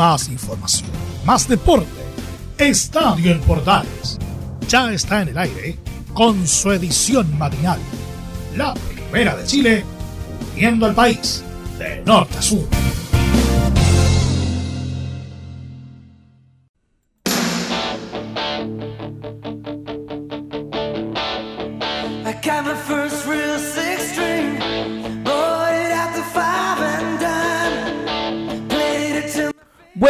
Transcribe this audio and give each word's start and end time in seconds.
más 0.00 0.30
información, 0.30 0.88
más 1.26 1.46
deporte. 1.46 1.86
Estadio 2.56 3.32
en 3.32 3.40
Portales 3.42 4.18
ya 4.66 4.90
está 4.90 5.20
en 5.20 5.28
el 5.28 5.36
aire 5.36 5.76
con 6.14 6.46
su 6.48 6.72
edición 6.72 7.36
matinal. 7.36 7.78
La 8.56 8.72
primera 8.72 9.36
de 9.36 9.44
Chile, 9.44 9.84
viendo 10.56 10.86
al 10.86 10.94
país 10.94 11.44
de 11.78 12.02
norte 12.06 12.38
a 12.38 12.40
sur. 12.40 12.66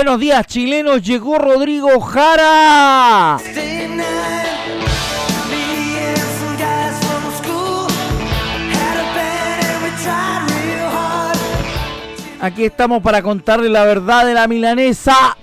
Buenos 0.02 0.18
días 0.18 0.46
chilenos, 0.46 1.02
llegó 1.02 1.36
Rodrigo 1.36 2.00
Jara. 2.00 3.36
Aquí 12.40 12.64
estamos 12.64 13.02
para 13.02 13.20
contarle 13.20 13.68
la 13.68 13.84
verdad 13.84 14.24
de 14.24 14.32
la 14.32 14.48
milanesa. 14.48 15.36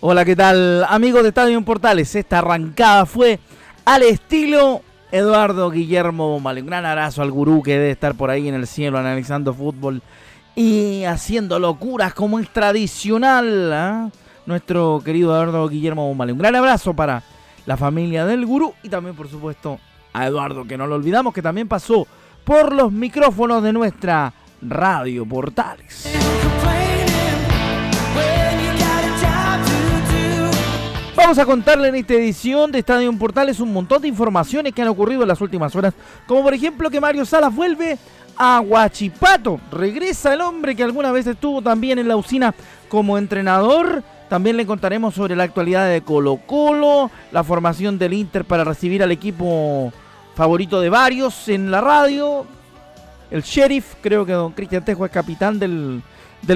Hola, 0.00 0.24
¿qué 0.24 0.34
tal? 0.34 0.84
Amigos 0.88 1.22
de 1.22 1.28
Estadio 1.28 1.62
Portales, 1.64 2.12
esta 2.16 2.40
arrancada 2.40 3.06
fue 3.06 3.38
al 3.84 4.02
estilo 4.02 4.82
Eduardo 5.12 5.70
Guillermo 5.70 6.30
Bombale. 6.30 6.62
Un 6.62 6.66
gran 6.66 6.84
abrazo 6.84 7.22
al 7.22 7.30
gurú 7.30 7.62
que 7.62 7.74
debe 7.74 7.92
estar 7.92 8.16
por 8.16 8.30
ahí 8.30 8.48
en 8.48 8.56
el 8.56 8.66
cielo 8.66 8.98
analizando 8.98 9.54
fútbol 9.54 10.02
y 10.54 11.04
haciendo 11.04 11.58
locuras 11.58 12.14
como 12.14 12.38
es 12.38 12.48
tradicional. 12.50 13.72
¿ah? 13.72 14.10
Nuestro 14.46 15.00
querido 15.04 15.32
Eduardo 15.34 15.68
Guillermo 15.68 16.06
Bombale. 16.08 16.32
Un 16.32 16.38
gran 16.38 16.56
abrazo 16.56 16.94
para 16.94 17.22
la 17.66 17.76
familia 17.76 18.26
del 18.26 18.44
gurú 18.44 18.74
y 18.82 18.88
también, 18.88 19.14
por 19.14 19.28
supuesto, 19.28 19.78
a 20.12 20.26
Eduardo, 20.26 20.64
que 20.64 20.76
no 20.76 20.86
lo 20.86 20.96
olvidamos, 20.96 21.32
que 21.32 21.42
también 21.42 21.68
pasó 21.68 22.06
por 22.44 22.72
los 22.72 22.92
micrófonos 22.92 23.62
de 23.62 23.72
nuestra 23.72 24.32
Radio 24.60 25.24
Portales. 25.26 26.08
Vamos 31.14 31.38
a 31.38 31.46
contarle 31.46 31.88
en 31.88 31.94
esta 31.94 32.14
edición 32.14 32.72
de 32.72 32.80
Estadio 32.80 33.12
Portales 33.16 33.60
un 33.60 33.72
montón 33.72 34.02
de 34.02 34.08
informaciones 34.08 34.72
que 34.72 34.82
han 34.82 34.88
ocurrido 34.88 35.22
en 35.22 35.28
las 35.28 35.40
últimas 35.40 35.74
horas, 35.76 35.94
como 36.26 36.42
por 36.42 36.52
ejemplo 36.52 36.90
que 36.90 37.00
Mario 37.00 37.24
Salas 37.24 37.54
vuelve 37.54 37.96
a 38.36 38.62
regresa 39.70 40.34
el 40.34 40.40
hombre 40.40 40.74
que 40.74 40.82
alguna 40.82 41.12
vez 41.12 41.26
estuvo 41.26 41.62
también 41.62 41.98
en 41.98 42.08
la 42.08 42.16
usina 42.16 42.54
como 42.88 43.18
entrenador. 43.18 44.02
También 44.28 44.56
le 44.56 44.66
contaremos 44.66 45.14
sobre 45.14 45.36
la 45.36 45.44
actualidad 45.44 45.88
de 45.88 46.00
Colo 46.00 46.38
Colo, 46.46 47.10
la 47.32 47.44
formación 47.44 47.98
del 47.98 48.14
Inter 48.14 48.44
para 48.44 48.64
recibir 48.64 49.02
al 49.02 49.12
equipo 49.12 49.92
favorito 50.34 50.80
de 50.80 50.88
varios 50.88 51.48
en 51.48 51.70
la 51.70 51.80
radio. 51.80 52.46
El 53.30 53.42
sheriff, 53.42 53.94
creo 54.00 54.24
que 54.24 54.32
don 54.32 54.52
Cristian 54.52 54.84
Tejo 54.84 55.04
es 55.04 55.12
capitán 55.12 55.58
del, 55.58 56.02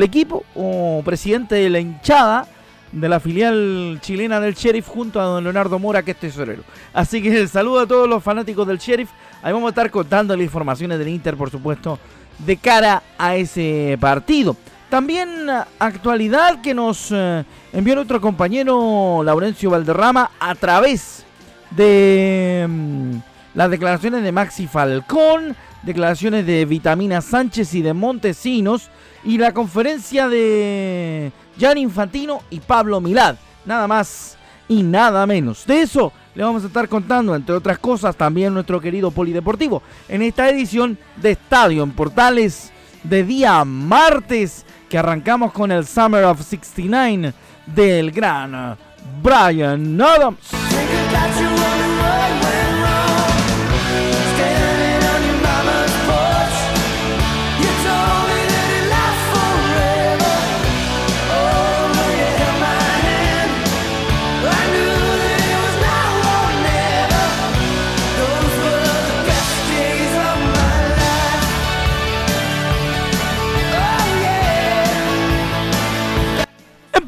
equipo 0.03 0.45
o 0.55 1.03
presidente 1.05 1.55
de 1.55 1.71
la 1.71 1.81
hinchada 1.81 2.47
de 2.93 3.09
la 3.09 3.21
filial 3.21 3.99
chilena 4.01 4.41
del 4.41 4.55
Sheriff 4.55 4.89
junto 4.89 5.21
a 5.21 5.25
don 5.25 5.45
Leonardo 5.45 5.79
Mora, 5.79 6.03
que 6.03 6.13
es 6.13 6.17
tesorero. 6.17 6.63
Así 6.93 7.23
que 7.23 7.47
saludo 7.49 7.81
a 7.81 7.87
todos 7.87 8.09
los 8.09 8.23
fanáticos 8.23 8.67
del 8.67 8.79
Sheriff. 8.79 9.11
Ahí 9.43 9.53
vamos 9.53 9.69
a 9.69 9.71
estar 9.71 9.91
contando 9.91 10.35
las 10.35 10.45
informaciones 10.45 10.99
del 10.99 11.09
Inter, 11.09 11.37
por 11.37 11.51
supuesto, 11.51 11.99
de 12.39 12.57
cara 12.57 13.03
a 13.19 13.37
ese 13.37 13.97
partido. 14.01 14.57
También 14.89 15.49
actualidad 15.79 16.61
que 16.61 16.73
nos 16.73 17.09
eh, 17.11 17.45
envió 17.73 17.97
nuestro 17.97 18.21
compañero 18.21 19.23
Laurencio 19.25 19.71
Valderrama 19.71 20.31
a 20.39 20.55
través 20.55 21.25
de... 21.71 22.67
Mm, 22.69 23.17
las 23.57 23.71
declaraciones 23.71 24.23
de 24.23 24.33
Maxi 24.33 24.67
Falcón, 24.67 25.57
declaraciones 25.83 26.47
de 26.47 26.67
Vitamina 26.67 27.23
Sánchez 27.23 27.73
y 27.75 27.81
de 27.81 27.95
Montesinos 27.95 28.91
y 29.25 29.39
la 29.39 29.55
conferencia 29.55 30.29
de 30.29 31.33
Jan 31.59 31.79
Infantino 31.79 32.43
y 32.51 32.61
Pablo 32.61 33.01
Milad. 33.01 33.37
Nada 33.65 33.87
más 33.89 34.37
y 34.69 34.83
nada 34.83 35.27
menos. 35.27 35.67
De 35.67 35.83
eso 35.83 36.13
le 36.35 36.43
vamos 36.43 36.65
a 36.65 36.67
estar 36.67 36.89
contando, 36.89 37.35
entre 37.35 37.55
otras 37.55 37.79
cosas, 37.79 38.17
también 38.17 38.53
nuestro 38.53 38.81
querido 38.81 39.11
Polideportivo 39.11 39.83
en 40.09 40.23
esta 40.23 40.49
edición 40.49 40.99
de 41.17 41.33
Estadio 41.33 41.83
en 41.83 41.93
Portales 41.93 42.73
de 43.03 43.25
día 43.25 43.65
martes 43.65 44.67
que 44.89 44.99
arrancamos 44.99 45.53
con 45.53 45.71
el 45.73 45.87
Summer 45.87 46.25
of 46.25 46.43
69 46.43 47.33
del 47.67 48.11
gran 48.11 48.77
Brian 49.23 50.01
Adams. 50.01 50.39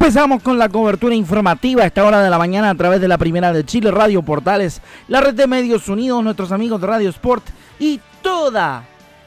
Empezamos 0.09 0.41
con 0.41 0.57
la 0.57 0.69
cobertura 0.69 1.13
informativa 1.13 1.83
a 1.83 1.85
esta 1.85 2.03
hora 2.03 2.23
de 2.23 2.31
la 2.31 2.39
mañana 2.39 2.71
a 2.71 2.73
través 2.73 2.99
de 2.99 3.07
la 3.07 3.19
primera 3.19 3.53
de 3.53 3.63
Chile 3.63 3.91
Radio 3.91 4.23
Portales, 4.23 4.81
la 5.07 5.21
red 5.21 5.35
de 5.35 5.45
medios 5.45 5.87
unidos, 5.87 6.23
nuestros 6.23 6.51
amigos 6.51 6.81
de 6.81 6.87
Radio 6.87 7.09
Sport 7.11 7.45
y 7.77 8.01
toda 8.23 8.85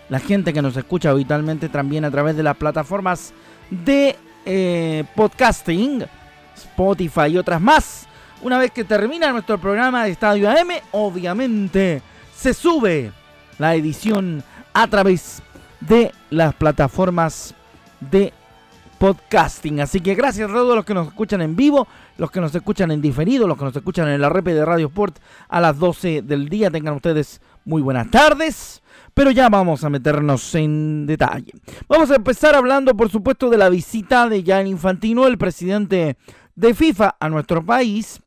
la 0.09 0.19
gente 0.19 0.53
que 0.53 0.60
nos 0.60 0.76
escucha 0.76 1.10
habitualmente 1.10 1.69
también 1.69 2.04
a 2.04 2.10
través 2.10 2.37
de 2.37 2.43
las 2.43 2.56
plataformas 2.56 3.32
de 3.70 4.16
eh, 4.44 5.04
podcasting, 5.15 6.04
Spotify 6.56 7.28
y 7.28 7.38
otras 7.38 7.60
más. 7.60 8.09
Una 8.43 8.59
vez 8.59 8.72
que 8.72 8.82
termina 8.82 9.31
nuestro 9.31 9.59
programa 9.59 10.03
de 10.03 10.10
Estadio 10.10 10.50
AM, 10.50 10.70
obviamente 10.91 12.03
se 12.37 12.53
sube 12.53 13.12
la 13.56 13.76
edición 13.76 14.43
a 14.75 14.88
través 14.88 15.43
de 15.78 16.10
las 16.31 16.53
plataformas 16.56 17.54
de 18.00 18.32
podcasting. 19.02 19.80
Así 19.80 19.98
que 19.98 20.14
gracias 20.14 20.48
a 20.48 20.52
todos 20.52 20.76
los 20.76 20.84
que 20.84 20.94
nos 20.94 21.08
escuchan 21.08 21.42
en 21.42 21.56
vivo, 21.56 21.88
los 22.18 22.30
que 22.30 22.40
nos 22.40 22.54
escuchan 22.54 22.92
en 22.92 23.02
diferido, 23.02 23.48
los 23.48 23.58
que 23.58 23.64
nos 23.64 23.74
escuchan 23.74 24.06
en 24.08 24.20
la 24.20 24.28
red 24.28 24.44
de 24.44 24.64
Radio 24.64 24.86
Sport 24.86 25.18
a 25.48 25.60
las 25.60 25.76
12 25.76 26.22
del 26.22 26.48
día. 26.48 26.70
Tengan 26.70 26.94
ustedes 26.94 27.40
muy 27.64 27.82
buenas 27.82 28.08
tardes. 28.12 28.80
Pero 29.12 29.32
ya 29.32 29.48
vamos 29.48 29.82
a 29.82 29.90
meternos 29.90 30.54
en 30.54 31.04
detalle. 31.04 31.52
Vamos 31.88 32.12
a 32.12 32.14
empezar 32.14 32.54
hablando, 32.54 32.96
por 32.96 33.10
supuesto, 33.10 33.50
de 33.50 33.58
la 33.58 33.70
visita 33.70 34.28
de 34.28 34.44
Jan 34.44 34.68
Infantino, 34.68 35.26
el 35.26 35.36
presidente 35.36 36.16
de 36.54 36.72
FIFA, 36.72 37.16
a 37.19 37.28
nuestro 37.28 37.66
país. 37.66 38.20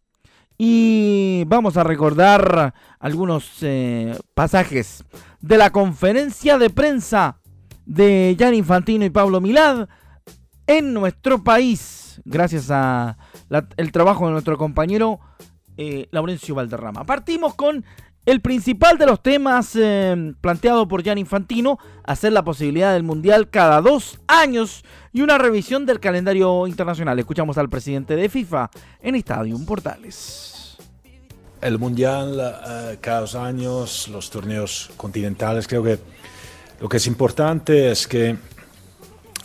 Y 0.58 1.46
vamos 1.48 1.78
a 1.78 1.86
recordar 1.86 2.74
algunos 3.00 3.60
eh, 3.62 4.14
pasajes 4.34 5.06
de 5.40 5.58
la 5.58 5.70
conferencia 5.70 6.58
de 6.58 6.70
prensa 6.70 7.38
de 7.86 8.36
Jan 8.38 8.54
Infantino 8.54 9.06
y 9.06 9.10
Pablo 9.10 9.40
Milad 9.40 9.88
en 10.68 10.94
nuestro 10.94 11.44
país, 11.44 12.22
gracias 12.26 12.72
a 12.72 13.18
el 13.78 13.92
trabajo 13.92 14.26
de 14.26 14.32
nuestro 14.32 14.58
compañero 14.58 15.20
eh, 15.78 16.08
Laurencio 16.12 16.56
Valderrama. 16.56 17.06
Partimos 17.06 17.54
con 17.56 17.86
el 18.26 18.42
principal 18.42 18.98
de 18.98 19.06
los 19.06 19.22
temas 19.22 19.76
eh, 19.76 20.34
planteado 20.42 20.88
por 20.88 21.04
Jan 21.04 21.18
Infantino, 21.18 21.78
hacer 22.04 22.34
la 22.34 22.44
posibilidad 22.44 22.94
del 22.94 23.04
Mundial 23.04 23.50
cada 23.50 23.82
dos 23.82 24.20
años 24.28 24.84
y 25.14 25.22
una 25.22 25.38
revisión 25.38 25.86
del 25.86 26.00
calendario 26.00 26.66
internacional. 26.66 27.20
Escuchamos 27.20 27.58
al 27.58 27.70
presidente 27.70 28.16
de 28.16 28.28
FIFA 28.28 28.72
en 29.02 29.16
Estadio 29.16 29.58
Portales. 29.66 30.78
El 31.62 31.78
Mundial 31.78 32.40
eh, 32.68 32.98
cada 33.00 33.22
dos 33.22 33.36
años, 33.36 34.08
los 34.08 34.30
torneos 34.32 34.92
continentales, 34.98 35.68
creo 35.68 35.84
que 35.84 36.00
lo 36.80 36.90
que 36.90 36.98
es 36.98 37.08
importante 37.08 37.92
es 37.92 38.08
que 38.08 38.36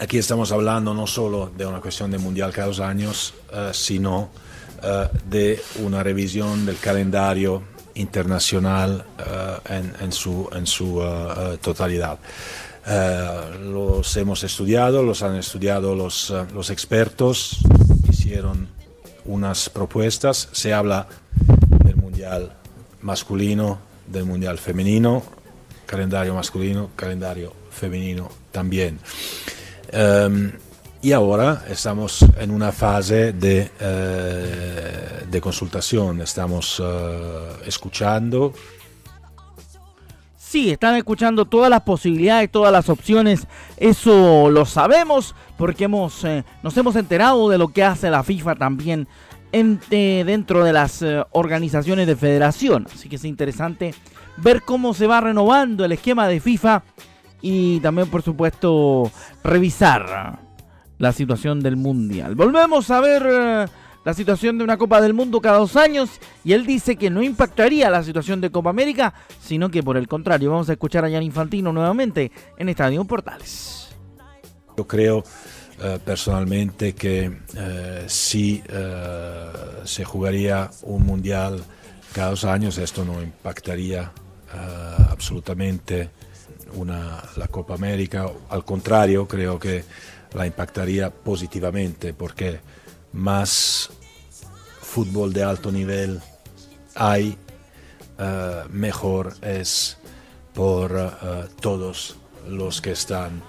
Aquí 0.01 0.17
estamos 0.17 0.51
hablando 0.51 0.95
no 0.95 1.07
solo 1.07 1.53
de 1.55 1.67
una 1.67 1.79
cuestión 1.79 2.11
de 2.11 2.17
mundial 2.17 2.55
cada 2.55 2.69
dos 2.69 2.81
años, 2.81 3.35
eh, 3.53 3.69
sino 3.75 4.31
eh, 4.83 5.09
de 5.29 5.63
una 5.81 6.03
revisión 6.03 6.65
del 6.65 6.79
calendario 6.79 7.63
internacional 7.97 9.05
eh, 9.69 9.83
en, 10.01 10.11
su, 10.11 10.49
totalidad. 11.61 12.19
los 13.63 14.17
hemos 14.17 14.43
estudiado, 14.43 15.03
los 15.03 15.23
han 15.23 15.37
estudiado 15.37 15.95
los 15.95 16.71
expertos, 16.71 17.59
hicieron 18.09 18.69
unas 19.27 19.69
propuestas, 19.69 20.49
se 20.53 20.73
habla 20.73 21.09
del 21.85 21.97
mundial 21.97 22.57
masculino, 23.03 23.79
del 24.07 24.25
mundial 24.25 24.57
femenino, 24.57 25.23
calendario 25.85 26.35
masculino, 26.35 26.89
calendario 26.97 27.53
femenino 27.71 28.31
también. 28.51 28.99
Em, 29.93 30.53
y 31.03 31.13
ahora 31.13 31.65
estamos 31.69 32.25
en 32.39 32.51
una 32.51 32.73
fase 32.73 33.33
de, 33.33 33.71
eh, 33.81 35.25
de 35.31 35.41
consultación, 35.41 36.21
estamos 36.21 36.81
eh, 36.85 37.49
escuchando. 37.67 38.53
Sí, 40.37 40.71
están 40.71 40.97
escuchando 40.97 41.47
todas 41.47 41.71
las 41.71 41.83
posibilidades, 41.83 42.51
todas 42.51 42.73
las 42.73 42.89
opciones, 42.89 43.47
eso 43.77 44.51
lo 44.51 44.67
sabemos 44.67 45.35
porque 45.57 45.85
hemos, 45.85 46.25
eh, 46.25 46.45
nos 46.63 46.77
hemos 46.77 46.97
enterado 46.97 47.49
de 47.49 47.57
lo 47.57 47.69
que 47.69 47.85
hace 47.85 48.11
la 48.11 48.23
FIFA 48.23 48.57
también 48.57 49.09
dentro 49.53 50.63
de 50.63 50.73
las 50.73 51.05
organizaciones 51.33 52.07
de 52.07 52.15
federación. 52.15 52.87
Así 52.93 53.09
que 53.09 53.17
es 53.17 53.25
interesante 53.25 53.95
ver 54.37 54.63
cómo 54.63 54.95
se 54.95 55.09
va 55.09 55.21
renovando 55.21 55.85
el 55.85 55.93
esquema 55.93 56.29
de 56.29 56.39
FIFA 56.39 56.85
y 57.43 57.81
también 57.81 58.09
por 58.09 58.23
supuesto 58.23 59.11
revisar 59.43 60.41
la 60.99 61.13
situación 61.13 61.61
del 61.61 61.77
mundial. 61.77 62.35
Volvemos 62.35 62.91
a 62.91 63.01
ver 63.01 63.27
eh, 63.27 63.67
la 64.05 64.15
situación 64.15 64.59
de 64.59 64.65
una 64.65 64.77
Copa 64.77 65.01
del 65.01 65.15
Mundo 65.15 65.41
cada 65.41 65.59
dos 65.59 65.75
años 65.77 66.11
y 66.45 66.53
él 66.53 66.67
dice 66.67 66.97
que 66.97 67.09
no 67.09 67.23
impactaría 67.23 67.89
la 67.89 68.03
situación 68.03 68.41
de 68.41 68.51
Copa 68.51 68.71
América, 68.71 69.15
sino 69.41 69.71
que 69.71 69.83
por 69.83 69.97
el 69.97 70.09
contrario, 70.09 70.51
vamos 70.51 70.69
a 70.69 70.73
escuchar 70.73 71.05
a 71.05 71.11
Jan 71.11 71.23
Infantino 71.23 71.73
nuevamente 71.73 72.31
en 72.59 72.69
Estadio 72.69 73.03
Portales. 73.05 73.89
Yo 74.77 74.87
creo 74.87 75.25
eh, 75.83 75.99
personalmente 76.05 76.95
que 76.95 77.39
eh, 77.57 78.05
si 78.07 78.63
se 79.85 80.05
jugaría 80.05 80.71
un 80.83 81.07
mundial 81.07 81.63
cada 82.13 82.31
dos 82.31 82.45
años, 82.45 82.77
esto 82.77 83.07
no 83.07 83.23
impactaría 83.23 84.13
absolutamente 85.09 86.11
una, 86.75 87.23
la 87.37 87.49
Copa 87.49 87.75
América, 87.75 88.27
al 88.49 88.65
contrario, 88.65 89.27
creo 89.27 89.59
que 89.59 89.85
la 90.35 90.47
impactaría 90.47 91.11
positivamente 91.11 92.15
porque 92.15 92.61
más 93.13 93.91
fútbol 94.81 95.33
de 95.33 95.43
alto 95.43 95.71
nivel 95.71 96.21
hay, 96.95 97.37
eh, 98.19 98.63
mejor 98.71 99.35
es 99.43 99.97
por 100.55 100.93
eh, 100.93 101.47
todos 101.61 102.17
los 102.49 102.81
que 102.81 102.93
están 102.93 103.43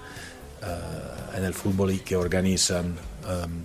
eh, 0.62 1.36
en 1.36 1.44
el 1.44 1.54
fútbol 1.54 1.90
y 1.90 1.98
que 1.98 2.16
organizan 2.16 2.96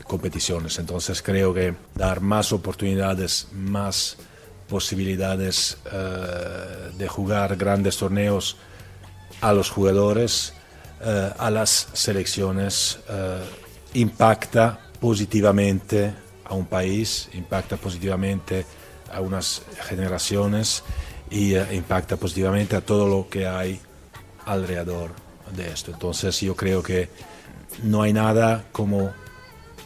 competiciones. 0.06 0.78
Entonces 0.78 1.24
creo 1.24 1.52
que 1.52 1.74
dar 1.96 2.22
más 2.22 2.54
oportunidades, 2.54 3.48
más 3.52 4.16
posibilidades 4.70 5.80
de 6.96 7.08
jugar 7.08 7.56
grandes 7.56 7.98
torneos 7.98 8.56
a 9.42 9.54
los 9.54 9.70
jugadores, 9.70 10.54
eh, 11.02 11.32
a 11.38 11.52
las 11.52 11.90
selecciones, 11.94 13.00
eh, 13.10 13.44
impacta 13.94 14.80
positivamente 15.00 16.14
a 16.46 16.54
un 16.54 16.66
país, 16.66 17.30
impacta 17.34 17.78
positivamente 17.78 18.66
a 19.12 19.22
unas 19.22 19.62
generaciones 19.88 20.84
y 21.30 21.56
eh, 21.56 21.76
impacta 21.76 22.18
positivamente 22.18 22.76
a 22.76 22.82
todo 22.82 23.08
lo 23.08 23.30
que 23.30 23.48
hay 23.48 23.80
alrededor 24.46 25.12
de 25.56 25.70
esto. 25.70 25.92
Entonces 25.92 26.40
yo 26.42 26.56
creo 26.56 26.82
que 26.82 27.10
no 27.84 28.02
hay 28.02 28.14
nada 28.14 28.66
como 28.72 29.12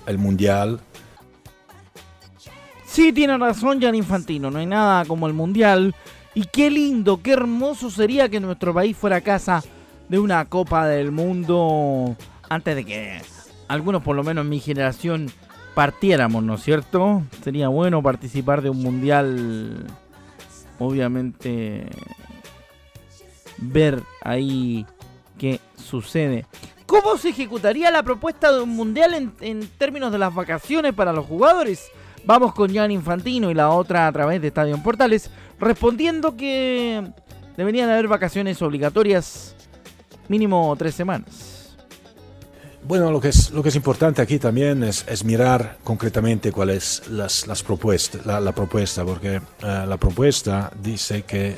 el 0.06 0.18
mundial. 0.18 0.80
Sí, 2.86 3.14
tiene 3.14 3.38
razón 3.38 3.82
Jan 3.82 3.96
Infantino, 3.96 4.52
no 4.52 4.60
hay 4.60 4.66
nada 4.66 5.06
como 5.06 5.28
el 5.28 5.34
mundial 5.34 5.96
y 6.34 6.46
qué 6.46 6.70
lindo, 6.70 7.22
qué 7.22 7.34
hermoso 7.34 7.90
sería 7.90 8.30
que 8.30 8.40
nuestro 8.40 8.74
país 8.74 8.96
fuera 8.96 9.22
casa 9.22 9.64
de 10.10 10.20
una 10.20 10.46
Copa 10.46 10.88
del 10.88 11.12
Mundo 11.12 12.16
antes 12.50 12.76
de 12.76 12.86
que 12.86 13.22
algunos, 13.68 14.04
por 14.04 14.16
lo 14.16 14.24
menos 14.24 14.44
en 14.44 14.50
mi 14.50 14.60
generación, 14.60 15.32
partiéramos, 15.74 16.44
¿no 16.44 16.56
es 16.56 16.64
cierto? 16.64 17.24
Sería 17.44 17.70
bueno 17.70 18.04
participar 18.04 18.62
de 18.62 18.70
un 18.70 18.82
mundial, 18.82 19.88
obviamente, 20.80 21.88
ver 23.58 24.04
ahí 24.22 24.86
qué 25.38 25.60
sucede. 25.76 26.46
¿Cómo 26.86 27.18
se 27.18 27.30
ejecutaría 27.30 27.90
la 27.90 28.04
propuesta 28.04 28.52
de 28.52 28.62
un 28.62 28.70
mundial 28.70 29.14
en, 29.14 29.32
en 29.40 29.66
términos 29.78 30.12
de 30.12 30.18
las 30.18 30.34
vacaciones 30.36 30.94
para 30.94 31.14
los 31.14 31.26
jugadores? 31.26 31.90
Vamos 32.26 32.54
con 32.54 32.74
Jan 32.74 32.92
Infantino 32.92 33.50
y 33.50 33.54
la 33.54 33.70
otra 33.72 34.08
a 34.08 34.12
través 34.12 34.42
de 34.42 34.50
Estadio 34.50 34.78
Portales 34.82 35.30
respondiendo 35.60 36.36
que 36.36 37.12
deberían 37.58 37.90
haber 37.90 38.08
vacaciones 38.08 38.62
obligatorias 38.62 39.56
mínimo 40.28 40.74
tres 40.78 40.96
semanas. 40.96 41.76
Bueno, 42.84 43.12
lo 43.12 43.22
que 43.22 43.30
es, 43.30 43.52
lo 43.52 43.62
que 43.62 43.70
es 43.70 43.76
importante 43.76 44.22
aquí 44.22 44.40
también 44.40 44.84
es, 44.84 45.06
es 45.08 45.24
mirar 45.24 45.78
concretamente 45.84 46.52
cuál 46.52 46.72
es 46.72 47.08
las, 47.10 47.46
las 47.46 47.62
propuestas, 47.62 48.26
la, 48.26 48.52
propuesta, 48.54 49.06
porque 49.06 49.36
eh, 49.36 49.42
la 49.88 49.98
propuesta 49.98 50.72
dice, 50.82 51.22
que, 51.24 51.50
eh, 51.50 51.58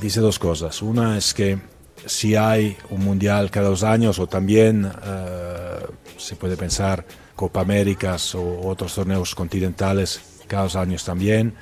dice 0.00 0.20
dos 0.20 0.38
cosas. 0.38 0.82
Una 0.82 1.16
es 1.16 1.32
que 1.32 1.58
si 2.04 2.36
hay 2.36 2.76
un 2.90 3.02
mundial 3.04 3.50
cada 3.50 3.68
dos 3.70 3.82
años 3.82 4.18
o 4.18 4.26
también 4.26 4.90
eh, 5.02 5.86
se 6.18 6.36
puede 6.36 6.56
pensar 6.56 7.06
Copa 7.40 7.62
Américas 7.62 8.34
o 8.34 8.68
otros 8.68 8.94
torneos 8.94 9.34
continentales 9.34 10.20
cada 10.46 10.64
dos 10.64 10.76
años 10.76 11.02
también, 11.04 11.54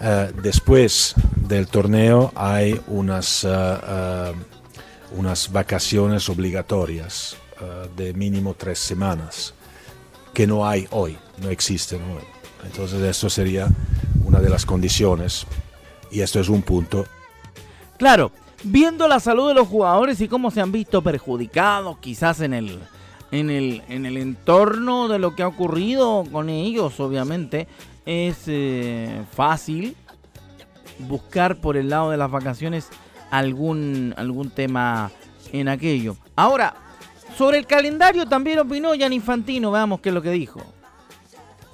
eh, 0.00 0.30
después 0.40 1.16
del 1.34 1.66
torneo 1.66 2.30
hay 2.36 2.80
unas, 2.86 3.42
eh, 3.42 3.48
eh, 3.50 4.32
unas 5.16 5.50
vacaciones 5.50 6.28
obligatorias 6.28 7.36
de 7.96 8.12
mínimo 8.12 8.54
tres 8.54 8.78
semanas 8.78 9.54
que 10.32 10.46
no 10.46 10.68
hay 10.68 10.86
hoy, 10.90 11.16
no 11.42 11.48
existen 11.50 12.00
hoy. 12.02 12.22
Entonces 12.64 13.00
esto 13.02 13.28
sería 13.28 13.66
una 14.24 14.38
de 14.38 14.50
las 14.50 14.64
condiciones 14.64 15.46
y 16.12 16.20
esto 16.20 16.38
es 16.38 16.48
un 16.48 16.62
punto. 16.62 17.06
Claro, 17.96 18.30
viendo 18.62 19.08
la 19.08 19.18
salud 19.18 19.48
de 19.48 19.54
los 19.54 19.66
jugadores 19.66 20.20
y 20.20 20.28
cómo 20.28 20.52
se 20.52 20.60
han 20.60 20.70
visto 20.70 21.02
perjudicados 21.02 21.98
quizás 21.98 22.40
en 22.40 22.54
el, 22.54 22.78
en 23.30 23.50
el, 23.50 23.82
en 23.88 24.06
el 24.06 24.16
entorno 24.16 25.08
de 25.08 25.18
lo 25.18 25.34
que 25.34 25.42
ha 25.42 25.48
ocurrido 25.48 26.24
con 26.30 26.48
ellos, 26.48 26.98
obviamente, 27.00 27.66
es 28.06 28.44
eh, 28.46 29.24
fácil 29.32 29.96
buscar 31.00 31.56
por 31.56 31.76
el 31.76 31.88
lado 31.88 32.10
de 32.10 32.16
las 32.16 32.30
vacaciones 32.30 32.88
algún, 33.30 34.14
algún 34.16 34.50
tema 34.50 35.10
en 35.52 35.68
aquello. 35.68 36.16
Ahora, 36.36 36.74
sobre 37.36 37.58
el 37.58 37.66
calendario 37.66 38.26
también 38.26 38.60
opinó 38.60 38.92
Jan 38.98 39.12
Infantino, 39.12 39.70
veamos 39.70 40.00
qué 40.00 40.10
es 40.10 40.14
lo 40.14 40.22
que 40.22 40.30
dijo. 40.30 40.60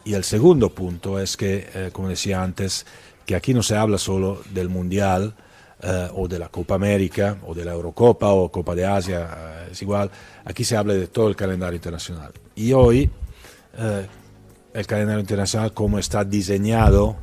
Y 0.04 0.14
el 0.14 0.24
segundo 0.24 0.70
punto 0.70 1.18
es 1.18 1.36
que, 1.36 1.68
eh, 1.74 1.90
como 1.92 2.08
decía 2.08 2.42
antes, 2.42 2.86
que 3.26 3.36
aquí 3.36 3.52
no 3.52 3.62
se 3.62 3.76
habla 3.76 3.98
solo 3.98 4.42
del 4.50 4.70
Mundial 4.70 5.34
eh, 5.82 6.08
o 6.14 6.28
de 6.28 6.38
la 6.38 6.48
Copa 6.48 6.74
América 6.74 7.38
o 7.46 7.54
de 7.54 7.64
la 7.64 7.72
Eurocopa 7.72 8.28
o 8.28 8.50
Copa 8.50 8.74
de 8.74 8.86
Asia, 8.86 9.66
es 9.70 9.80
igual, 9.82 10.10
aquí 10.44 10.64
se 10.64 10.76
habla 10.76 10.94
de 10.94 11.06
todo 11.06 11.28
el 11.28 11.36
calendario 11.36 11.76
internacional. 11.76 12.32
Y 12.54 12.72
hoy 12.72 13.10
el 14.72 14.86
calendario 14.86 15.20
internacional 15.20 15.72
como 15.72 15.98
está 15.98 16.24
diseñado, 16.24 17.16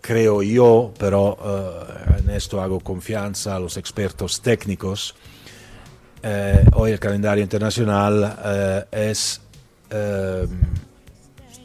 creo 0.00 0.42
yo, 0.42 0.92
pero 0.98 1.38
eh, 1.44 2.20
en 2.20 2.30
esto 2.30 2.60
hago 2.60 2.80
confianza 2.80 3.56
a 3.56 3.60
los 3.60 3.76
expertos 3.76 4.40
técnicos, 4.40 5.14
eh, 6.22 6.64
hoy 6.74 6.92
el 6.92 6.98
calendario 6.98 7.42
internacional 7.42 8.38
eh, 8.44 8.84
es 9.10 9.40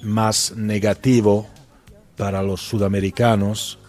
más 0.03 0.53
negativo 0.55 1.47
para 2.15 2.43
los 2.43 2.61
sudamericanos 2.61 3.79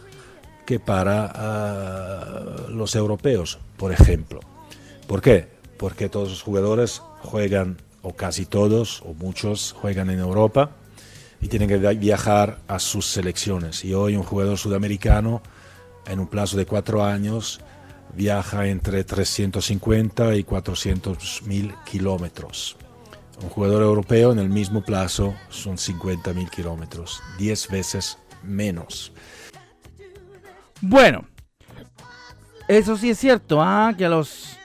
que 0.66 0.80
para 0.80 2.68
los 2.68 2.94
europeos, 2.94 3.58
por 3.76 3.92
ejemplo. 3.92 4.40
¿Por 5.06 5.20
qué? 5.20 5.48
Porque 5.76 6.08
todos 6.08 6.30
los 6.30 6.42
jugadores 6.42 7.02
juegan 7.22 7.78
o 8.02 8.14
casi 8.14 8.46
todos, 8.46 9.02
o 9.02 9.14
muchos, 9.14 9.72
juegan 9.72 10.10
en 10.10 10.18
Europa 10.18 10.70
y 11.40 11.48
tienen 11.48 11.68
que 11.68 11.78
viajar 11.94 12.60
a 12.68 12.78
sus 12.78 13.06
selecciones. 13.06 13.84
Y 13.84 13.94
hoy 13.94 14.16
un 14.16 14.22
jugador 14.22 14.58
sudamericano, 14.58 15.42
en 16.06 16.20
un 16.20 16.28
plazo 16.28 16.56
de 16.56 16.66
cuatro 16.66 17.04
años, 17.04 17.60
viaja 18.14 18.66
entre 18.66 19.04
350 19.04 20.36
y 20.36 20.44
400 20.44 21.42
mil 21.44 21.74
kilómetros. 21.84 22.76
Un 23.42 23.48
jugador 23.48 23.82
europeo 23.82 24.32
en 24.32 24.38
el 24.38 24.48
mismo 24.48 24.84
plazo 24.84 25.34
son 25.48 25.78
50 25.78 26.32
mil 26.32 26.48
kilómetros, 26.48 27.20
10 27.38 27.68
veces 27.68 28.18
menos. 28.44 29.12
Bueno, 30.82 31.24
eso 32.66 32.96
sí 32.96 33.10
es 33.10 33.18
cierto, 33.18 33.62
¿ah? 33.62 33.94
que 33.96 34.04
a 34.04 34.08
los, 34.08 34.58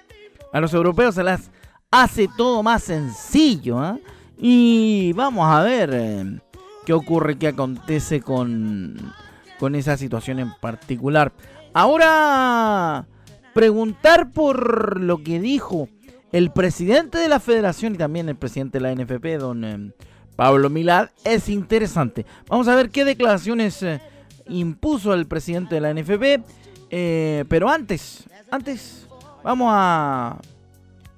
a 0.51 0.59
los 0.59 0.73
europeos 0.73 1.13
se 1.13 1.23
las 1.23 1.51
hace 1.91 2.27
todo 2.35 2.63
más 2.63 2.83
sencillo. 2.83 3.77
¿ah? 3.79 3.99
Y 4.35 5.13
vamos 5.13 5.47
a 5.47 5.61
ver 5.61 5.91
eh, 5.93 6.39
qué 6.87 6.93
ocurre, 6.93 7.37
qué 7.37 7.49
acontece 7.49 8.21
con, 8.21 9.13
con 9.59 9.75
esa 9.75 9.95
situación 9.95 10.39
en 10.39 10.51
particular. 10.59 11.31
Ahora, 11.71 13.05
preguntar 13.53 14.31
por 14.31 14.99
lo 14.99 15.23
que 15.23 15.39
dijo 15.39 15.87
el 16.31 16.51
presidente 16.51 17.19
de 17.19 17.29
la 17.29 17.39
federación 17.39 17.93
y 17.93 17.97
también 17.99 18.27
el 18.27 18.35
presidente 18.35 18.79
de 18.79 18.81
la 18.81 18.95
NFP, 18.95 19.37
don 19.37 19.63
eh, 19.63 19.93
Pablo 20.35 20.71
Milad, 20.71 21.09
es 21.23 21.47
interesante. 21.47 22.25
Vamos 22.49 22.67
a 22.67 22.75
ver 22.75 22.89
qué 22.89 23.05
declaraciones 23.05 23.83
eh, 23.83 24.01
impuso 24.49 25.13
el 25.13 25.27
presidente 25.27 25.75
de 25.75 25.81
la 25.81 25.93
NFP. 25.93 26.43
Eh, 26.89 27.45
pero 27.49 27.69
antes, 27.69 28.23
antes, 28.49 29.07
vamos 29.43 29.69
a 29.71 30.37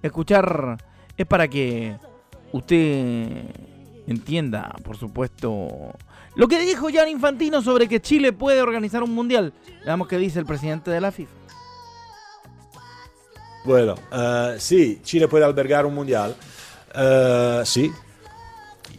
escuchar, 0.02 0.78
es 1.18 1.26
para 1.26 1.48
que 1.48 1.96
usted 2.52 3.44
entienda, 4.08 4.76
por 4.84 4.98
supuesto, 4.98 5.94
lo 6.36 6.48
que 6.48 6.60
dijo 6.60 6.88
Jan 6.92 7.10
Infantino 7.10 7.62
sobre 7.62 7.88
que 7.88 8.02
Chile 8.02 8.34
puede 8.34 8.62
organizar 8.62 9.04
un 9.04 9.14
mundial. 9.14 9.54
Veamos 9.86 10.08
qué 10.08 10.18
dice 10.18 10.40
el 10.40 10.46
presidente 10.46 10.90
de 10.92 11.02
la 11.02 11.12
FIFA. 11.12 11.34
Bueno, 13.66 13.96
uh, 14.12 14.58
sí, 14.58 15.00
Chile 15.04 15.28
puede 15.28 15.46
albergar 15.46 15.86
un 15.86 15.94
mundial. 15.94 16.36
Uh, 16.96 17.66
sí, 17.66 17.92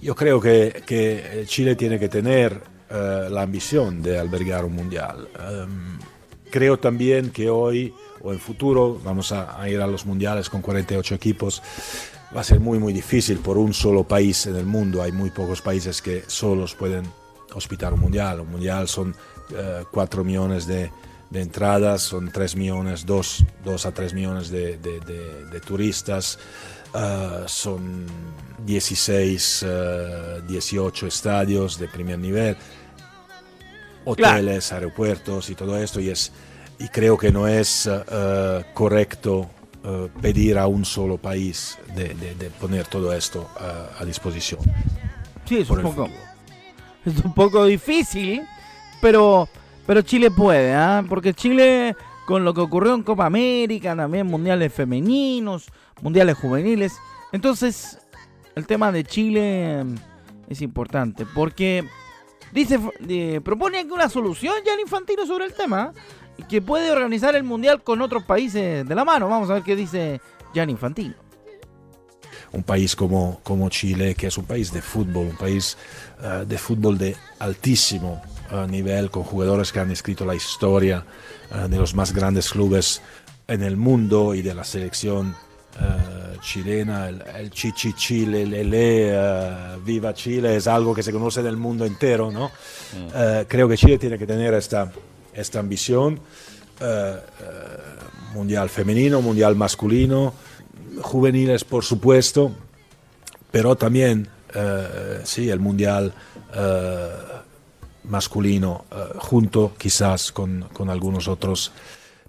yo 0.03 0.15
creo 0.15 0.41
que, 0.41 0.83
que, 0.87 1.45
Chile 1.47 1.75
tiene 1.77 1.99
que 1.99 2.09
tener 2.09 2.63
uh, 2.91 3.31
la 3.31 3.43
ambición 3.43 4.03
de 4.03 4.19
albergar 4.19 4.65
un 4.65 4.75
mundial. 4.75 5.29
Um, 5.39 5.99
creo 6.51 6.79
también 6.79 7.31
que 7.31 7.49
hoy 7.49 7.95
o 8.23 8.33
en 8.33 8.39
futuro 8.39 9.01
vamos 9.03 9.33
a, 9.33 9.61
a, 9.61 9.69
ir 9.69 9.81
a 9.81 9.87
los 9.87 10.05
mundiales 10.05 10.51
con 10.51 10.61
48 10.61 11.15
equipos. 11.15 11.63
Va 12.35 12.43
a 12.43 12.45
ser 12.45 12.61
muy, 12.61 12.79
muy 12.79 12.93
difícil 12.93 13.39
por 13.39 13.59
un 13.59 13.73
solo 13.73 14.05
país 14.05 14.47
en 14.47 14.57
el 14.57 14.67
mundo. 14.67 15.03
Hay 15.03 15.13
muy 15.13 15.31
pocos 15.31 15.63
países 15.63 16.01
que 16.03 16.23
solos 16.27 16.75
pueden 16.75 17.05
hospitar 17.55 17.93
un 17.95 18.01
mundial. 18.01 18.41
Un 18.41 18.51
mundial 18.51 18.89
son 18.89 19.15
4 19.91 20.23
millones 20.23 20.67
de, 20.67 20.91
de 21.31 21.41
entradas, 21.41 22.03
son 22.03 22.31
3 22.31 22.57
millones, 22.57 23.07
2, 23.07 23.45
2 23.65 23.87
a 23.87 23.93
3 23.93 24.15
millones 24.15 24.51
de, 24.51 24.77
de, 24.79 25.01
de 25.01 25.61
turistas, 25.61 26.39
uh, 26.95 27.47
son 27.47 28.07
16, 28.67 29.63
uh, 29.63 30.47
18 30.47 31.07
estadios 31.07 31.79
de 31.79 31.89
primer 31.89 32.19
nivel, 32.19 32.57
hoteles, 34.05 34.69
claro. 34.69 34.87
aeropuertos 34.87 35.51
y 35.51 35.55
todo 35.55 35.77
esto, 35.77 36.01
y, 36.01 36.11
es, 36.11 36.33
y 36.79 36.89
creo 36.89 37.17
que 37.19 37.31
no 37.33 37.47
es 37.47 37.87
uh, 37.87 38.63
correcto 38.75 39.49
pedir 40.21 40.59
a 40.59 40.67
un 40.67 40.85
solo 40.85 41.17
país 41.17 41.79
de, 41.97 42.51
poner 42.61 42.87
todo 42.87 43.15
esto 43.15 43.49
a 43.99 44.05
disposición. 44.05 44.61
Sí, 45.47 45.61
es 45.61 45.71
un, 45.71 45.81
poco, 45.81 46.07
es 47.07 47.25
un 47.25 47.33
poco 47.33 47.65
difícil, 47.65 48.43
pero 49.01 49.49
pero 49.91 50.03
Chile 50.03 50.31
puede, 50.31 50.73
¿ah? 50.73 51.05
Porque 51.09 51.35
Chile, 51.35 51.97
con 52.25 52.45
lo 52.45 52.55
que 52.55 52.61
ocurrió 52.61 52.95
en 52.95 53.03
Copa 53.03 53.27
América, 53.27 53.97
también 53.97 54.25
mundiales 54.25 54.73
femeninos, 54.73 55.67
mundiales 56.01 56.39
juveniles. 56.39 56.93
Entonces, 57.33 57.99
el 58.55 58.69
tema 58.69 58.93
de 58.93 59.03
Chile 59.03 59.83
mm, 59.83 59.95
es 60.49 60.63
importante. 60.63 61.27
Porque 61.35 61.85
dice, 62.53 62.79
propone 63.43 63.85
una 63.85 64.09
solución 64.09 64.55
ya 64.65 64.73
Infantino 64.81 65.27
sobre 65.27 65.47
el 65.47 65.53
tema. 65.53 65.93
Que 66.49 66.63
puede 66.63 66.91
organizar 66.91 67.37
el 67.37 67.43
mundial 67.43 67.83
con 67.83 68.01
otros 68.01 68.25
países 68.25 68.89
de 68.89 68.95
la 68.95 69.05
mano. 69.05 69.29
Vamos 69.29 69.51
a 69.51 69.55
ver 69.55 69.63
qué 69.63 69.77
dice 69.77 70.23
Jan 70.55 70.71
Infantino 70.71 71.15
un 72.53 72.63
país 72.63 72.97
como, 72.97 73.41
como 73.43 73.69
Chile, 73.69 74.15
que 74.15 74.27
es 74.27 74.39
un 74.39 74.45
país 74.45 74.73
de 74.73 74.83
fútbol, 74.83 75.27
un 75.27 75.37
país 75.37 75.77
uh, 76.19 76.45
de 76.45 76.59
fútbol 76.59 76.99
de 76.99 77.17
altísimo 77.39 78.23
uh, 78.51 78.67
nivel, 78.67 79.11
con 79.11 79.23
jugadores 79.23 79.73
que 79.73 79.81
han 79.81 79.91
escrito 79.91 80.25
la 80.25 80.35
historia 80.35 81.05
uh, 81.53 81.69
de 81.69 81.77
los 81.77 81.95
más 81.95 82.13
grandes 82.13 82.51
clubes 82.51 83.03
en 83.47 83.63
el 83.63 83.77
mundo 83.77 84.35
y 84.35 84.43
de 84.43 84.55
la 84.55 84.65
selección 84.65 85.37
chilena, 86.41 87.09
el, 87.09 87.23
el 87.37 87.51
Chichi 87.51 87.93
Chile, 87.93 88.43
el 88.43 88.55
Ele, 88.55 89.77
Viva 89.85 90.15
Chile, 90.15 90.57
es 90.57 90.67
algo 90.67 90.95
que 90.95 91.03
se 91.03 91.13
conoce 91.13 91.43
del 91.43 91.57
mundo 91.57 91.85
entero, 91.85 92.31
¿no? 92.31 92.47
Mm. 92.49 93.47
creo 93.47 93.69
que 93.69 93.77
Chile 93.77 93.99
tiene 93.99 94.19
que 94.19 94.27
tener 94.27 94.55
esta, 94.55 94.91
esta 95.35 95.61
ambición 95.61 96.19
mundial 98.35 98.71
femenino, 98.71 99.21
mundial 99.21 99.55
masculino, 99.55 100.33
juveniles 101.03 101.65
por 101.65 101.85
supuesto, 101.85 102.53
pero 103.51 103.77
también, 103.77 104.29
sí, 105.25 105.51
el 105.51 105.61
mundial 105.61 106.15
masculino 108.05 108.85
uh, 108.91 109.19
junto 109.19 109.73
quizás 109.79 110.33
con, 110.33 110.67
con, 110.73 110.91
algunos 110.91 111.29
otros 111.29 111.73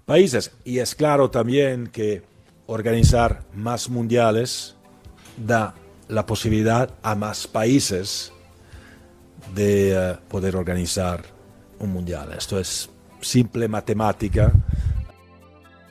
países. 0.04 0.52
Y 0.64 0.78
es 0.78 0.94
claro 0.94 1.30
también 1.30 1.88
que 1.88 2.22
organizar 2.66 3.42
más 3.54 3.88
mundiales 3.88 4.76
da 5.36 5.74
la 6.08 6.26
posibilidad 6.26 6.90
a 7.02 7.14
más 7.14 7.46
países 7.46 8.32
de 9.54 10.16
uh, 10.18 10.28
poder 10.28 10.56
organizar 10.56 11.22
un 11.78 11.92
mundial. 11.92 12.32
Esto 12.36 12.58
es 12.58 12.90
simple 13.20 13.68
matemática. 13.68 14.52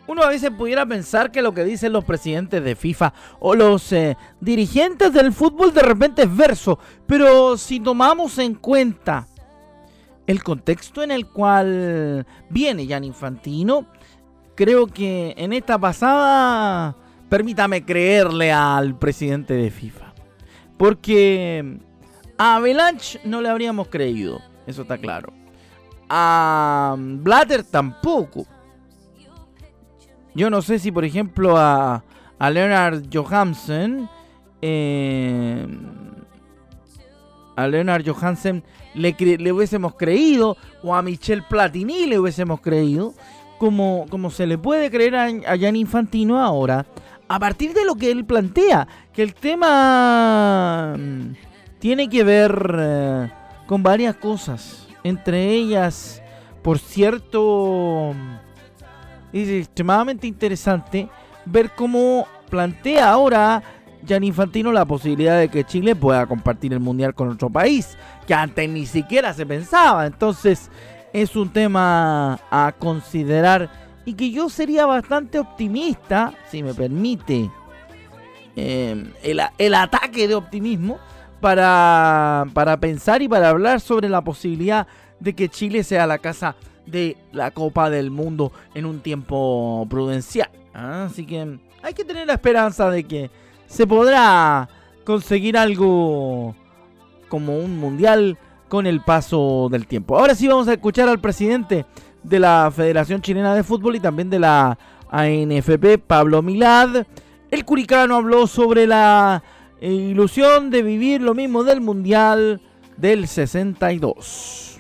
Uno 0.07 0.23
a 0.23 0.27
veces 0.27 0.51
pudiera 0.51 0.85
pensar 0.85 1.31
que 1.31 1.41
lo 1.41 1.53
que 1.53 1.63
dicen 1.63 1.93
los 1.93 2.03
presidentes 2.03 2.63
de 2.63 2.75
FIFA 2.75 3.13
o 3.39 3.55
los 3.55 3.93
eh, 3.93 4.17
dirigentes 4.41 5.13
del 5.13 5.31
fútbol 5.31 5.73
de 5.73 5.81
repente 5.81 6.23
es 6.23 6.35
verso, 6.35 6.79
pero 7.07 7.57
si 7.57 7.79
tomamos 7.79 8.37
en 8.37 8.55
cuenta 8.55 9.27
el 10.27 10.43
contexto 10.43 11.01
en 11.01 11.11
el 11.11 11.27
cual 11.27 12.25
viene 12.49 12.87
Jan 12.87 13.03
Infantino, 13.03 13.87
creo 14.55 14.87
que 14.87 15.33
en 15.37 15.53
esta 15.53 15.77
pasada, 15.77 16.95
permítame 17.29 17.83
creerle 17.85 18.51
al 18.51 18.97
presidente 18.97 19.53
de 19.53 19.71
FIFA. 19.71 20.13
Porque 20.77 21.79
a 22.37 22.55
Avalanche 22.55 23.19
no 23.23 23.41
le 23.41 23.49
habríamos 23.49 23.87
creído, 23.87 24.41
eso 24.65 24.83
está 24.83 24.97
claro. 24.97 25.31
A 26.09 26.95
Blatter 26.97 27.63
tampoco. 27.63 28.45
Yo 30.33 30.49
no 30.49 30.61
sé 30.61 30.79
si, 30.79 30.91
por 30.91 31.05
ejemplo, 31.05 31.57
a, 31.57 32.03
a 32.39 32.49
Leonard 32.49 33.03
Johansen, 33.13 34.09
eh, 34.61 35.67
a 37.55 37.67
Leonard 37.67 38.07
Johansen 38.07 38.63
le, 38.93 39.51
hubiésemos 39.51 39.95
creído, 39.95 40.57
o 40.83 40.95
a 40.95 41.01
Michel 41.01 41.43
Platini 41.43 42.05
le 42.05 42.19
hubiésemos 42.19 42.61
creído, 42.61 43.13
como, 43.61 44.07
como 44.09 44.31
se 44.31 44.47
le 44.47 44.57
puede 44.57 44.89
creer 44.89 45.15
a, 45.15 45.25
a 45.25 45.55
Jan 45.55 45.75
Infantino 45.75 46.41
ahora, 46.41 46.87
a 47.27 47.37
partir 47.37 47.75
de 47.75 47.85
lo 47.85 47.93
que 47.93 48.09
él 48.09 48.25
plantea, 48.25 48.87
que 49.13 49.21
el 49.21 49.35
tema 49.35 50.95
mm, 50.97 51.33
tiene 51.77 52.09
que 52.09 52.23
ver 52.23 52.75
eh, 52.79 53.31
con 53.67 53.83
varias 53.83 54.15
cosas, 54.15 54.87
entre 55.03 55.51
ellas, 55.51 56.23
por 56.63 56.79
cierto, 56.79 58.15
es 59.31 59.47
extremadamente 59.47 60.25
interesante 60.25 61.07
ver 61.45 61.69
cómo 61.75 62.25
plantea 62.49 63.11
ahora 63.11 63.61
Jan 64.07 64.23
Infantino 64.23 64.71
la 64.71 64.85
posibilidad 64.85 65.37
de 65.37 65.49
que 65.49 65.65
Chile 65.65 65.95
pueda 65.95 66.25
compartir 66.25 66.73
el 66.73 66.79
mundial 66.79 67.13
con 67.13 67.29
otro 67.29 67.51
país, 67.51 67.95
que 68.25 68.33
antes 68.33 68.67
ni 68.67 68.87
siquiera 68.87 69.35
se 69.35 69.45
pensaba. 69.45 70.07
Entonces 70.07 70.71
es 71.13 71.35
un 71.35 71.49
tema 71.49 72.39
a 72.49 72.73
considerar 72.77 73.69
y 74.05 74.13
que 74.13 74.31
yo 74.31 74.49
sería 74.49 74.85
bastante 74.85 75.39
optimista, 75.39 76.33
si 76.49 76.63
me 76.63 76.73
permite 76.73 77.49
em, 78.55 79.11
el, 79.23 79.73
ataque 79.73 80.27
de 80.27 80.35
optimismo, 80.35 80.99
para, 81.39 82.45
para 82.53 82.77
pensar 82.77 83.21
y 83.21 83.27
para 83.27 83.49
hablar 83.49 83.81
sobre 83.81 84.09
la 84.09 84.21
posibilidad 84.21 84.87
de 85.19 85.33
que 85.33 85.49
Chile 85.49 85.83
sea 85.83 86.05
la 86.07 86.19
casa 86.19 86.55
de 86.85 87.17
la 87.31 87.51
Copa 87.51 87.89
del 87.89 88.11
Mundo 88.11 88.51
en 88.73 88.85
un 88.85 89.01
tiempo 89.01 89.85
prudencial. 89.89 90.49
Así 90.73 91.25
que 91.25 91.59
hay 91.81 91.93
que 91.93 92.05
tener 92.05 92.27
la 92.27 92.33
esperanza 92.33 92.89
de 92.89 93.03
que 93.03 93.31
se 93.67 93.87
podrá 93.87 94.69
conseguir 95.03 95.57
algo 95.57 96.55
como 97.27 97.57
un 97.57 97.77
mundial 97.77 98.37
con 98.71 98.87
el 98.87 99.01
paso 99.01 99.67
del 99.69 99.85
tiempo. 99.85 100.17
Ahora 100.17 100.33
sí 100.33 100.47
vamos 100.47 100.69
a 100.69 100.71
escuchar 100.71 101.09
al 101.09 101.19
presidente 101.19 101.85
de 102.23 102.39
la 102.39 102.71
Federación 102.73 103.21
Chilena 103.21 103.53
de 103.53 103.63
Fútbol 103.63 103.97
y 103.97 103.99
también 103.99 104.29
de 104.29 104.39
la 104.39 104.79
ANFP, 105.09 105.97
Pablo 105.97 106.41
Milad. 106.41 107.05
El 107.49 107.65
curicano 107.65 108.15
habló 108.15 108.47
sobre 108.47 108.87
la 108.87 109.43
ilusión 109.81 110.69
de 110.69 110.83
vivir 110.83 111.21
lo 111.21 111.33
mismo 111.33 111.65
del 111.65 111.81
Mundial 111.81 112.61
del 112.95 113.27
62. 113.27 114.79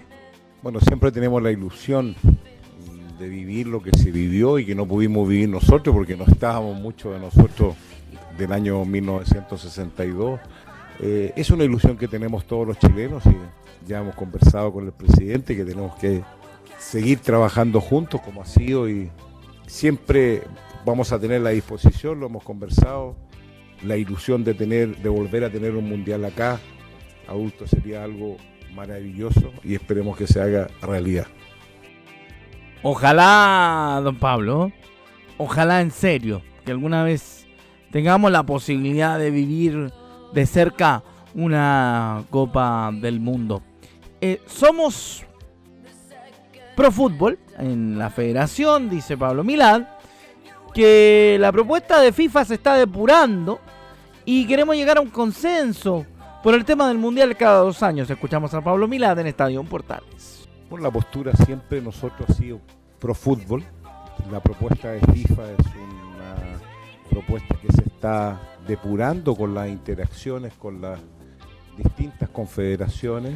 Bueno, 0.63 0.79
siempre 0.79 1.11
tenemos 1.11 1.43
la 1.43 1.51
ilusión 1.51 2.15
de 3.19 3.27
vivir 3.27 3.67
lo 3.67 3.83
que 3.83 3.91
se 3.91 4.09
vivió 4.09 4.57
y 4.57 4.65
que 4.65 4.73
no 4.73 4.85
pudimos 4.85 5.27
vivir 5.27 5.49
nosotros 5.49 5.93
porque 5.93 6.15
no 6.15 6.23
estábamos 6.23 6.79
muchos 6.79 7.13
de 7.13 7.19
nosotros 7.19 7.75
del 8.37 8.53
año 8.53 8.85
1962. 8.85 10.39
Eh, 11.01 11.33
es 11.35 11.49
una 11.49 11.65
ilusión 11.65 11.97
que 11.97 12.07
tenemos 12.07 12.45
todos 12.45 12.65
los 12.65 12.79
chilenos 12.79 13.25
y 13.25 13.35
ya 13.87 13.99
hemos 13.99 14.15
conversado 14.15 14.71
con 14.71 14.85
el 14.85 14.91
presidente 14.91 15.55
que 15.55 15.65
tenemos 15.65 15.95
que 15.95 16.23
seguir 16.77 17.19
trabajando 17.19 17.79
juntos 17.79 18.21
como 18.21 18.41
ha 18.41 18.45
sido 18.45 18.89
y 18.89 19.09
siempre 19.67 20.43
vamos 20.85 21.11
a 21.11 21.19
tener 21.19 21.41
la 21.41 21.51
disposición, 21.51 22.19
lo 22.19 22.25
hemos 22.27 22.43
conversado, 22.43 23.15
la 23.83 23.97
ilusión 23.97 24.43
de 24.43 24.53
tener, 24.53 24.97
de 24.97 25.09
volver 25.09 25.43
a 25.43 25.51
tener 25.51 25.75
un 25.75 25.87
mundial 25.87 26.25
acá, 26.25 26.59
adulto 27.27 27.67
sería 27.67 28.03
algo 28.03 28.37
maravilloso 28.73 29.51
y 29.63 29.75
esperemos 29.75 30.17
que 30.17 30.27
se 30.27 30.41
haga 30.41 30.67
realidad. 30.81 31.27
Ojalá, 32.83 34.01
don 34.03 34.15
Pablo, 34.17 34.71
ojalá 35.37 35.81
en 35.81 35.91
serio, 35.91 36.41
que 36.65 36.71
alguna 36.71 37.03
vez 37.03 37.45
tengamos 37.91 38.31
la 38.31 38.43
posibilidad 38.43 39.19
de 39.19 39.29
vivir 39.29 39.91
de 40.33 40.45
cerca 40.45 41.03
una 41.33 42.23
Copa 42.29 42.91
del 42.93 43.19
Mundo. 43.19 43.61
Eh, 44.23 44.39
somos 44.45 45.25
pro 46.75 46.91
fútbol 46.91 47.39
en 47.57 47.97
la 47.97 48.11
federación, 48.11 48.87
dice 48.87 49.17
Pablo 49.17 49.43
Milad, 49.43 49.81
que 50.73 51.37
la 51.39 51.51
propuesta 51.51 51.99
de 51.99 52.13
FIFA 52.13 52.45
se 52.45 52.53
está 52.53 52.75
depurando 52.75 53.59
y 54.23 54.45
queremos 54.45 54.75
llegar 54.75 54.97
a 54.97 55.01
un 55.01 55.09
consenso 55.09 56.05
por 56.43 56.53
el 56.53 56.65
tema 56.65 56.87
del 56.87 56.99
Mundial 56.99 57.35
cada 57.35 57.61
dos 57.61 57.81
años. 57.81 58.09
Escuchamos 58.09 58.53
a 58.53 58.61
Pablo 58.61 58.87
Milad 58.87 59.17
en 59.19 59.25
Estadio 59.25 59.63
Portales. 59.63 60.47
Por 60.69 60.81
la 60.81 60.91
postura 60.91 61.33
siempre 61.33 61.81
nosotros 61.81 62.29
ha 62.29 62.33
sido 62.33 62.61
pro 62.99 63.15
fútbol. 63.15 63.63
La 64.31 64.39
propuesta 64.39 64.91
de 64.91 64.99
FIFA 64.99 65.51
es 65.51 65.65
una 65.75 66.35
propuesta 67.09 67.55
que 67.59 67.73
se 67.73 67.81
está 67.81 68.39
depurando 68.67 69.35
con 69.35 69.55
las 69.55 69.67
interacciones 69.67 70.53
con 70.53 70.79
las 70.79 70.99
distintas 71.75 72.29
confederaciones. 72.29 73.33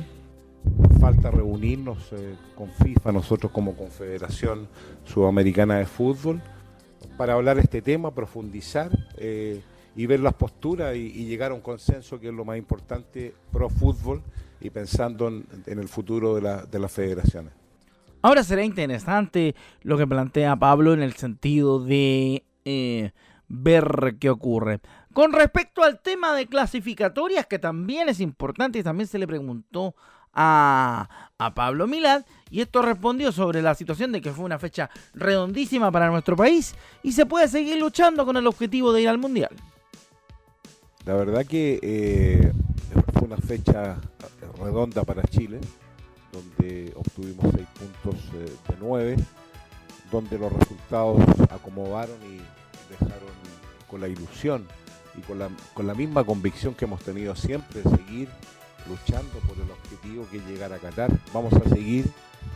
Falta 1.00 1.30
reunirnos 1.30 2.12
eh, 2.14 2.36
con 2.56 2.70
FIFA, 2.72 3.12
nosotros 3.12 3.52
como 3.52 3.76
Confederación 3.76 4.68
Sudamericana 5.04 5.78
de 5.78 5.86
Fútbol, 5.86 6.42
para 7.18 7.34
hablar 7.34 7.60
este 7.60 7.82
tema, 7.82 8.12
profundizar 8.12 8.92
eh, 9.18 9.62
y 9.96 10.06
ver 10.06 10.20
las 10.20 10.34
posturas 10.34 10.96
y, 10.96 11.26
llegar 11.26 11.52
a 11.52 11.54
un 11.54 11.62
consenso 11.62 12.20
que 12.20 12.30
es 12.30 12.34
lo 12.34 12.46
más 12.46 12.58
importante 12.58 13.34
pro 13.52 13.70
fútbol 13.70 14.22
y 14.60 14.70
pensando 14.70 15.28
en, 15.28 15.46
el 15.68 15.88
futuro 15.88 16.36
de, 16.36 16.80
las 16.80 16.92
federaciones. 16.92 17.54
Ahora 18.22 18.44
será 18.44 18.64
interesante 18.64 19.56
lo 19.84 19.98
que 19.98 20.08
plantea 20.08 20.56
Pablo 20.56 20.94
en 20.94 21.04
el 21.04 21.14
sentido 21.14 21.84
de 21.84 22.44
eh, 22.66 23.12
ver 23.48 24.16
qué 24.20 24.30
ocurre. 24.30 24.80
Con 25.14 25.32
respecto 25.32 25.84
al 25.84 26.02
tema 26.02 26.34
de 26.36 26.48
clasificatorias, 26.48 27.46
que 27.46 27.60
también 27.60 28.10
es 28.10 28.20
importante 28.20 28.80
y 28.80 28.84
también 28.84 29.08
se 29.08 29.20
le 29.20 29.28
preguntó 29.28 29.96
a, 30.36 31.10
Pablo 31.54 31.86
Milad 31.86 32.24
y 32.50 32.62
esto 32.62 32.82
respondió 32.82 33.32
sobre 33.32 33.62
la 33.62 33.76
situación 33.76 34.12
de 34.12 34.22
que 34.22 34.32
fue 34.32 34.46
una 34.46 34.58
fecha 34.58 34.90
redondísima 35.14 35.92
para 35.92 36.10
nuestro 36.10 36.36
país 36.36 36.76
y 37.04 37.12
se 37.12 37.26
puede 37.26 37.48
seguir 37.48 37.78
luchando 37.78 38.26
con 38.26 38.38
el 38.38 38.48
objetivo 38.48 38.94
de 38.94 39.02
ir 39.02 39.10
al 39.10 39.18
Mundial. 39.18 39.50
La 41.06 41.14
verdad 41.14 41.46
que 41.46 41.80
eh, 41.82 42.54
fue 43.14 43.24
una 43.24 43.38
fecha 43.38 43.98
redonda 44.62 45.04
para 45.04 45.24
Chile, 45.24 45.60
donde 46.32 46.94
obtuvimos 46.96 47.46
seis 47.54 47.68
puntos 47.78 48.22
eh, 48.36 48.46
de 48.70 48.76
nueve, 48.80 49.16
donde 50.12 50.40
los 50.40 50.52
resultados 50.52 51.22
acomodaron 51.52 52.18
y 52.24 52.40
dejaron 52.92 53.30
con 53.88 54.02
la 54.02 54.08
ilusión 54.08 54.66
y 55.18 55.22
con 55.22 55.40
la, 55.40 55.50
con 55.74 55.86
la 55.86 55.94
misma 55.94 56.24
convicción 56.24 56.74
que 56.74 56.86
hemos 56.86 57.02
tenido 57.02 57.36
siempre 57.36 57.82
de 57.82 57.90
seguir 57.98 58.30
luchando 58.88 59.40
por 59.48 59.58
el 59.58 59.70
objetivo 59.72 60.28
que 60.30 60.38
es 60.38 60.46
llegar 60.46 60.74
a 60.74 60.78
Qatar. 60.78 61.12
Vamos 61.34 61.54
a 61.54 61.70
seguir 61.70 62.10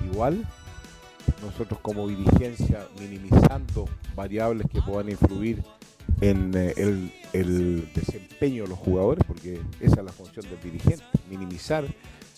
igual, 0.06 0.46
nosotros 1.42 1.80
como 1.82 2.08
dirigencia 2.08 2.88
minimizando 3.00 3.86
variables 4.16 4.68
que 4.72 4.82
puedan 4.82 5.10
influir 5.10 5.64
en 6.22 6.52
eh, 6.56 6.74
el, 7.34 7.92
desempeño 7.94 8.64
de 8.64 8.70
los 8.70 8.80
jugadores, 8.80 9.24
porque 9.26 9.62
esa 9.80 10.00
es 10.00 10.06
la 10.06 10.12
función 10.12 10.46
del 10.50 10.60
dirigente, 10.62 11.04
minimizar, 11.30 11.86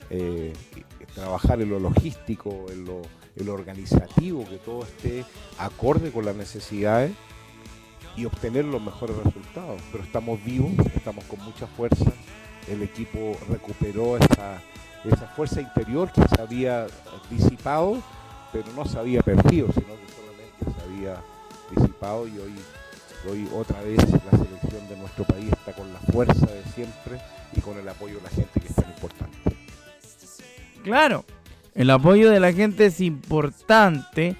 eh, 0.09 0.53
trabajar 1.15 1.61
en 1.61 1.69
lo 1.69 1.79
logístico, 1.79 2.65
en 2.69 2.85
lo, 2.85 3.01
en 3.35 3.45
lo 3.45 3.53
organizativo, 3.53 4.47
que 4.47 4.57
todo 4.57 4.83
esté 4.83 5.25
acorde 5.57 6.11
con 6.11 6.25
las 6.25 6.35
necesidades 6.35 7.11
y 8.15 8.25
obtener 8.25 8.65
los 8.65 8.81
mejores 8.81 9.15
resultados. 9.17 9.81
Pero 9.91 10.03
estamos 10.03 10.43
vivos, 10.43 10.71
estamos 10.95 11.23
con 11.25 11.43
mucha 11.43 11.67
fuerza, 11.67 12.11
el 12.71 12.83
equipo 12.83 13.37
recuperó 13.49 14.17
esa, 14.17 14.61
fuerza 15.35 15.61
interior 15.61 16.11
que 16.11 16.21
se 16.27 16.41
había 16.41 16.87
disipado, 17.29 18.01
pero 18.51 18.65
no 18.75 18.83
se 18.85 18.99
había 18.99 19.21
perdido, 19.21 19.69
sino 19.73 19.87
que 19.87 20.07
solamente 20.13 20.65
se 20.65 20.81
había 20.83 21.15
disipado 21.75 22.27
y 22.27 22.37
hoy, 22.37 22.53
hoy 23.29 23.47
otra 23.53 23.81
vez 23.81 23.97
la 23.97 24.37
selección 24.37 24.87
de 24.89 24.97
nuestro 24.97 25.25
país 25.25 25.51
está 25.51 25.73
con 25.73 25.91
la 25.91 25.99
fuerza 25.99 26.45
de 26.45 26.63
siempre 26.75 27.19
y 27.55 27.61
con 27.61 27.77
el 27.77 27.87
apoyo 27.87 28.17
de 28.17 28.23
la 28.23 28.29
gente 28.29 28.59
que 28.59 28.67
es 28.67 28.75
tan 28.75 28.89
importante. 28.89 29.37
Claro, 30.83 31.25
el 31.73 31.89
apoyo 31.89 32.29
de 32.29 32.39
la 32.39 32.53
gente 32.53 32.85
es 32.87 33.01
importante 33.01 34.35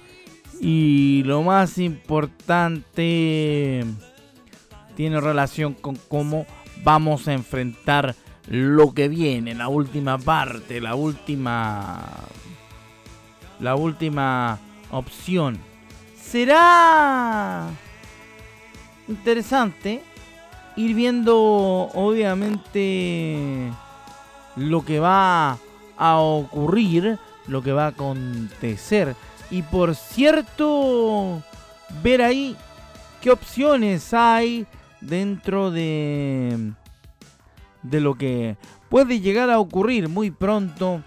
y 0.60 1.22
lo 1.24 1.42
más 1.42 1.78
importante 1.78 3.84
tiene 4.94 5.20
relación 5.20 5.74
con 5.74 5.96
cómo 5.96 6.46
vamos 6.84 7.26
a 7.28 7.32
enfrentar 7.32 8.14
lo 8.48 8.92
que 8.92 9.08
viene, 9.08 9.54
la 9.54 9.68
última 9.68 10.18
parte, 10.18 10.80
la 10.80 10.94
última 10.94 12.00
la 13.60 13.76
última 13.76 14.58
opción. 14.90 15.58
Será 16.20 17.68
interesante 19.06 20.02
ir 20.76 20.94
viendo 20.94 21.36
obviamente 21.94 23.70
lo 24.56 24.84
que 24.84 24.98
va 24.98 25.58
a 25.96 26.16
ocurrir, 26.18 27.18
lo 27.46 27.62
que 27.62 27.72
va 27.72 27.84
a 27.84 27.88
acontecer 27.88 29.14
y 29.52 29.60
por 29.60 29.94
cierto, 29.94 31.42
ver 32.02 32.22
ahí 32.22 32.56
qué 33.20 33.30
opciones 33.30 34.14
hay 34.14 34.66
dentro 35.02 35.70
de, 35.70 36.72
de 37.82 38.00
lo 38.00 38.14
que 38.14 38.56
puede 38.88 39.20
llegar 39.20 39.50
a 39.50 39.58
ocurrir 39.58 40.08
muy 40.08 40.30
pronto 40.30 41.02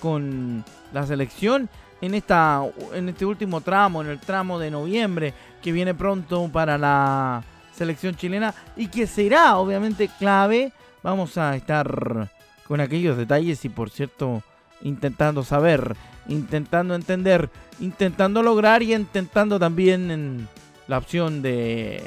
con 0.00 0.64
la 0.92 1.06
selección 1.06 1.68
en, 2.00 2.14
esta, 2.14 2.62
en 2.94 3.08
este 3.08 3.26
último 3.26 3.60
tramo, 3.60 4.00
en 4.00 4.08
el 4.08 4.18
tramo 4.18 4.58
de 4.58 4.70
noviembre, 4.70 5.34
que 5.62 5.72
viene 5.72 5.94
pronto 5.94 6.48
para 6.52 6.78
la 6.78 7.42
selección 7.74 8.14
chilena 8.14 8.54
y 8.76 8.88
que 8.88 9.06
será 9.06 9.56
obviamente 9.56 10.08
clave. 10.18 10.72
Vamos 11.02 11.36
a 11.38 11.56
estar 11.56 12.30
con 12.66 12.80
aquellos 12.80 13.16
detalles 13.16 13.64
y 13.64 13.68
por 13.68 13.90
cierto 13.90 14.42
intentando 14.82 15.42
saber 15.42 15.94
intentando 16.30 16.94
entender, 16.94 17.50
intentando 17.80 18.42
lograr 18.42 18.82
y 18.82 18.94
intentando 18.94 19.58
también 19.58 20.48
la 20.86 20.98
opción 20.98 21.42
de 21.42 22.02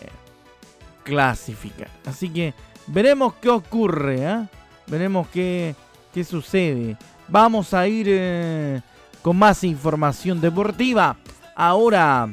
clasificar. 1.03 1.89
Así 2.05 2.29
que 2.29 2.53
veremos 2.87 3.33
qué 3.35 3.49
ocurre, 3.49 4.21
¿eh? 4.21 4.47
veremos 4.87 5.27
qué, 5.29 5.75
qué, 6.13 6.23
sucede. 6.23 6.97
Vamos 7.27 7.73
a 7.73 7.87
ir 7.87 8.07
eh, 8.09 8.81
con 9.21 9.37
más 9.37 9.63
información 9.63 10.41
deportiva 10.41 11.17
ahora 11.55 12.29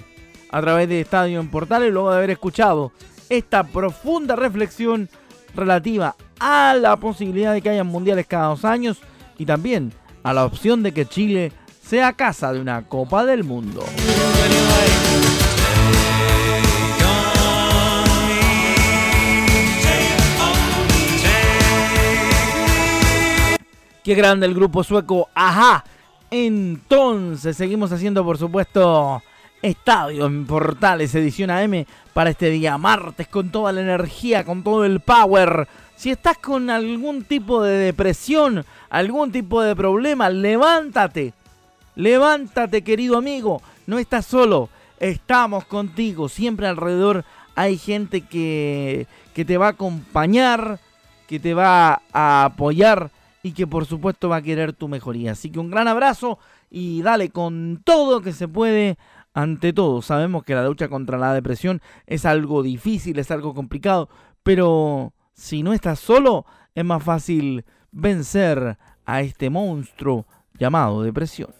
a 0.50 0.60
través 0.60 0.88
de 0.88 1.00
Estadio 1.00 1.40
en 1.40 1.48
Portales, 1.48 1.92
luego 1.92 2.10
de 2.10 2.16
haber 2.16 2.30
escuchado 2.30 2.92
esta 3.28 3.62
profunda 3.62 4.34
reflexión 4.34 5.08
relativa 5.54 6.16
a 6.40 6.74
la 6.74 6.96
posibilidad 6.96 7.52
de 7.52 7.62
que 7.62 7.70
haya 7.70 7.84
mundiales 7.84 8.26
cada 8.26 8.48
dos 8.48 8.64
años 8.64 8.98
y 9.38 9.46
también 9.46 9.92
a 10.22 10.32
la 10.32 10.44
opción 10.44 10.82
de 10.82 10.92
que 10.92 11.06
Chile 11.06 11.52
sea 11.82 12.12
casa 12.12 12.52
de 12.52 12.60
una 12.60 12.86
Copa 12.86 13.24
del 13.24 13.44
Mundo. 13.44 13.84
Qué 24.10 24.16
grande 24.16 24.44
el 24.44 24.56
grupo 24.56 24.82
sueco, 24.82 25.28
ajá. 25.36 25.84
Entonces 26.32 27.56
seguimos 27.56 27.92
haciendo 27.92 28.24
por 28.24 28.38
supuesto 28.38 29.22
Estadio 29.62 30.26
en 30.26 30.46
Portales 30.46 31.14
Edición 31.14 31.48
AM 31.48 31.84
para 32.12 32.30
este 32.30 32.50
día 32.50 32.76
martes 32.76 33.28
con 33.28 33.50
toda 33.50 33.70
la 33.70 33.82
energía, 33.82 34.44
con 34.44 34.64
todo 34.64 34.84
el 34.84 34.98
power. 34.98 35.68
Si 35.94 36.10
estás 36.10 36.38
con 36.38 36.70
algún 36.70 37.22
tipo 37.22 37.62
de 37.62 37.78
depresión, 37.78 38.64
algún 38.88 39.30
tipo 39.30 39.62
de 39.62 39.76
problema, 39.76 40.28
levántate. 40.28 41.32
Levántate, 41.94 42.82
querido 42.82 43.16
amigo, 43.16 43.62
no 43.86 44.00
estás 44.00 44.26
solo, 44.26 44.70
estamos 44.98 45.66
contigo, 45.66 46.28
siempre 46.28 46.66
alrededor 46.66 47.24
hay 47.54 47.78
gente 47.78 48.22
que, 48.22 49.06
que 49.34 49.44
te 49.44 49.56
va 49.56 49.68
a 49.68 49.70
acompañar, 49.70 50.80
que 51.28 51.38
te 51.38 51.54
va 51.54 52.02
a 52.12 52.44
apoyar 52.46 53.12
y 53.42 53.52
que 53.52 53.66
por 53.66 53.86
supuesto 53.86 54.28
va 54.28 54.36
a 54.36 54.42
querer 54.42 54.72
tu 54.72 54.88
mejoría. 54.88 55.32
Así 55.32 55.50
que 55.50 55.58
un 55.58 55.70
gran 55.70 55.88
abrazo 55.88 56.38
y 56.70 57.02
dale 57.02 57.30
con 57.30 57.80
todo 57.84 58.20
que 58.20 58.32
se 58.32 58.48
puede 58.48 58.98
ante 59.32 59.72
todo, 59.72 60.02
sabemos 60.02 60.42
que 60.42 60.54
la 60.54 60.64
lucha 60.64 60.88
contra 60.88 61.16
la 61.16 61.32
depresión 61.32 61.80
es 62.06 62.24
algo 62.24 62.62
difícil, 62.62 63.18
es 63.18 63.30
algo 63.30 63.54
complicado, 63.54 64.08
pero 64.42 65.12
si 65.34 65.62
no 65.62 65.72
estás 65.72 66.00
solo, 66.00 66.46
es 66.74 66.84
más 66.84 67.02
fácil 67.02 67.64
vencer 67.92 68.76
a 69.06 69.20
este 69.20 69.48
monstruo 69.48 70.26
llamado 70.58 71.02
depresión. 71.02 71.50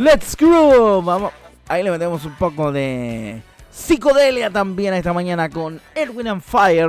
Let's 0.00 0.34
groove. 0.34 1.04
Vamos. 1.04 1.30
Ahí 1.68 1.82
le 1.82 1.90
metemos 1.90 2.24
un 2.24 2.32
poco 2.36 2.72
de 2.72 3.42
psicodelia 3.70 4.48
también 4.48 4.94
esta 4.94 5.12
mañana 5.12 5.50
con 5.50 5.78
Edwin 5.94 6.26
and 6.28 6.40
Fire. 6.40 6.88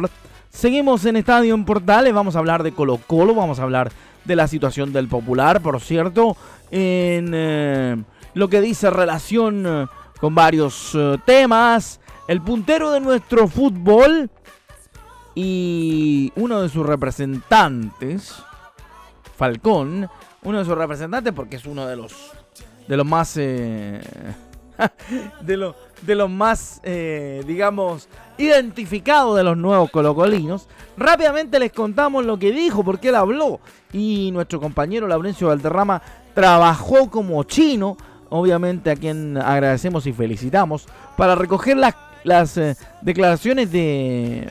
Seguimos 0.49 1.03
en 1.03 1.17
Estadio 1.17 1.53
en 1.53 1.65
Portales. 1.65 2.13
Vamos 2.13 2.37
a 2.37 2.39
hablar 2.39 2.63
de 2.63 2.71
Colo 2.71 3.01
Colo. 3.05 3.35
Vamos 3.35 3.59
a 3.59 3.63
hablar 3.63 3.91
de 4.23 4.35
la 4.37 4.47
situación 4.47 4.93
del 4.93 5.09
Popular, 5.09 5.59
por 5.59 5.81
cierto. 5.81 6.37
En 6.71 7.31
eh, 7.33 8.01
lo 8.33 8.47
que 8.47 8.61
dice 8.61 8.89
relación 8.89 9.65
eh, 9.67 9.87
con 10.21 10.33
varios 10.33 10.95
eh, 10.95 11.17
temas. 11.25 11.99
El 12.29 12.41
puntero 12.41 12.91
de 12.91 13.01
nuestro 13.01 13.49
fútbol 13.49 14.29
y 15.35 16.31
uno 16.37 16.61
de 16.61 16.69
sus 16.69 16.85
representantes, 16.85 18.41
Falcón, 19.35 20.09
uno 20.43 20.59
de 20.59 20.63
sus 20.63 20.77
representantes 20.77 21.33
porque 21.33 21.57
es 21.57 21.65
uno 21.65 21.85
de 21.87 21.97
los 21.97 22.31
de 22.91 22.97
los 22.97 23.05
más 23.05 23.37
eh, 23.37 24.01
de, 25.41 25.55
lo, 25.55 25.77
de 26.01 26.13
los 26.13 26.29
más 26.29 26.81
eh, 26.83 27.41
digamos 27.47 28.09
identificados 28.37 29.37
de 29.37 29.43
los 29.43 29.55
nuevos 29.55 29.89
colocolinos 29.91 30.67
rápidamente 30.97 31.57
les 31.57 31.71
contamos 31.71 32.25
lo 32.25 32.37
que 32.37 32.51
dijo 32.51 32.83
porque 32.83 33.07
él 33.07 33.15
habló. 33.15 33.61
Y 33.93 34.31
nuestro 34.33 34.59
compañero 34.59 35.07
Laurencio 35.07 35.47
Valderrama 35.47 36.01
trabajó 36.33 37.09
como 37.09 37.41
chino 37.43 37.95
obviamente 38.27 38.91
a 38.91 38.97
quien 38.97 39.37
agradecemos 39.37 40.05
y 40.05 40.11
felicitamos 40.11 40.85
para 41.15 41.35
recoger 41.35 41.77
las, 41.77 41.95
las 42.25 42.57
eh, 42.57 42.75
declaraciones 43.01 43.71
de 43.71 44.49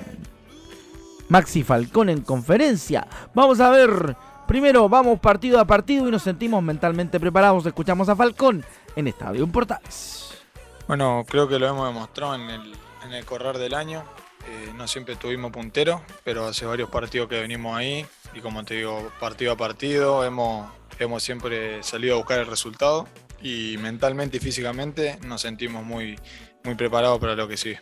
Maxi 1.29 1.63
Falcón 1.63 2.09
en 2.09 2.23
conferencia. 2.23 3.07
Vamos 3.35 3.61
a 3.61 3.69
ver 3.69 4.17
Primero 4.51 4.89
vamos 4.89 5.21
partido 5.21 5.61
a 5.61 5.65
partido 5.65 6.09
y 6.09 6.11
nos 6.11 6.25
sentimos 6.25 6.61
mentalmente 6.61 7.21
preparados. 7.21 7.65
Escuchamos 7.67 8.09
a 8.09 8.17
Falcón 8.17 8.65
en 8.97 9.07
Estadio 9.07 9.47
Portales. 9.47 10.43
Bueno, 10.89 11.25
creo 11.29 11.47
que 11.47 11.57
lo 11.57 11.69
hemos 11.69 11.87
demostrado 11.87 12.35
en 12.35 13.13
el, 13.13 13.25
correr 13.25 13.59
del 13.59 13.75
año. 13.75 14.03
Eh, 14.49 14.73
no 14.77 14.89
siempre 14.89 15.15
tuvimos 15.15 15.53
puntero, 15.53 16.03
pero 16.25 16.47
hace 16.47 16.67
varios 16.67 16.91
partidos 16.91 17.29
que 17.29 17.41
venimos 17.41 17.79
ahí 17.79 18.05
y 18.35 18.41
como 18.41 18.65
te 18.65 18.75
digo, 18.75 19.13
partido 19.21 19.53
a 19.53 19.57
partido 19.57 20.25
hemos, 20.25 20.69
hemos 20.99 21.23
siempre 21.23 21.81
salido 21.85 22.15
a 22.15 22.19
buscar 22.19 22.41
el 22.41 22.49
resultado 22.49 23.07
y 23.41 23.77
mentalmente 23.79 24.39
y 24.39 24.41
físicamente 24.41 25.21
nos 25.25 25.43
sentimos 25.43 25.85
muy, 25.85 26.19
muy 26.65 26.75
preparados 26.75 27.21
para 27.21 27.37
lo 27.37 27.47
que 27.47 27.57
sigue. 27.57 27.79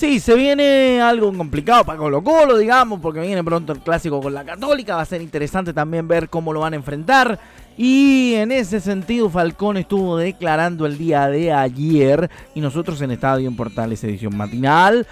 Sí, 0.00 0.18
se 0.18 0.34
viene 0.34 1.02
algo 1.02 1.30
complicado 1.30 1.84
para 1.84 1.98
Colo 1.98 2.24
Colo, 2.24 2.56
digamos, 2.56 3.00
porque 3.00 3.20
viene 3.20 3.44
pronto 3.44 3.74
el 3.74 3.80
clásico 3.80 4.18
con 4.22 4.32
la 4.32 4.46
Católica. 4.46 4.96
Va 4.96 5.02
a 5.02 5.04
ser 5.04 5.20
interesante 5.20 5.74
también 5.74 6.08
ver 6.08 6.30
cómo 6.30 6.54
lo 6.54 6.60
van 6.60 6.72
a 6.72 6.76
enfrentar. 6.76 7.38
Y 7.76 8.32
en 8.36 8.50
ese 8.50 8.80
sentido, 8.80 9.28
Falcón 9.28 9.76
estuvo 9.76 10.16
declarando 10.16 10.86
el 10.86 10.96
día 10.96 11.28
de 11.28 11.52
ayer. 11.52 12.30
Y 12.54 12.62
nosotros 12.62 12.98
en 13.02 13.10
Estadio 13.10 13.46
en 13.46 13.56
Portales 13.56 14.02
Edición 14.02 14.34
Matinal 14.34 15.06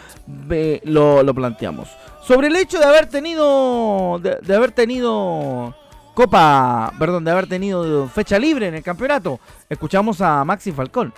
lo, 0.85 1.22
lo, 1.22 1.35
planteamos. 1.35 1.90
Sobre 2.27 2.46
el 2.46 2.57
hecho 2.57 2.79
de 2.79 2.87
haber 2.87 3.11
tenido. 3.11 4.18
de 4.20 4.55
haber 4.55 4.72
tenido. 4.72 5.74
Copa. 6.14 6.94
Perdón, 6.98 7.24
de 7.24 7.31
haber 7.31 7.46
tenido 7.46 8.09
fecha 8.09 8.38
libre 8.38 8.68
en 8.68 8.74
el 8.77 8.83
campeonato. 8.83 9.38
Escuchamos 9.68 10.22
a 10.22 10.42
Maxi 10.46 10.72
Falcón. 10.72 11.12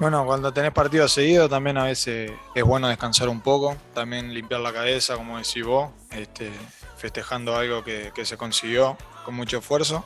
Bueno, 0.00 0.26
cuando 0.26 0.52
tenés 0.52 0.72
partido 0.72 1.06
seguido 1.06 1.48
también 1.48 1.78
a 1.78 1.84
veces 1.84 2.32
es 2.52 2.64
bueno 2.64 2.88
descansar 2.88 3.28
un 3.28 3.40
poco, 3.40 3.76
también 3.94 4.34
limpiar 4.34 4.60
la 4.60 4.72
cabeza, 4.72 5.14
como 5.14 5.38
decís 5.38 5.64
vos, 5.64 5.90
este, 6.10 6.50
festejando 6.96 7.56
algo 7.56 7.84
que, 7.84 8.12
se 8.24 8.36
consiguió 8.36 8.98
con 9.24 9.36
mucho 9.36 9.58
esfuerzo, 9.58 10.04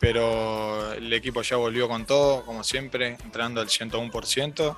pero 0.00 0.90
el 0.94 1.12
equipo 1.12 1.42
ya 1.42 1.56
volvió 1.56 1.86
con 1.86 2.06
todo, 2.06 2.46
como 2.46 2.64
siempre, 2.64 3.18
entrando 3.24 3.60
al 3.60 3.68
101% 3.68 4.74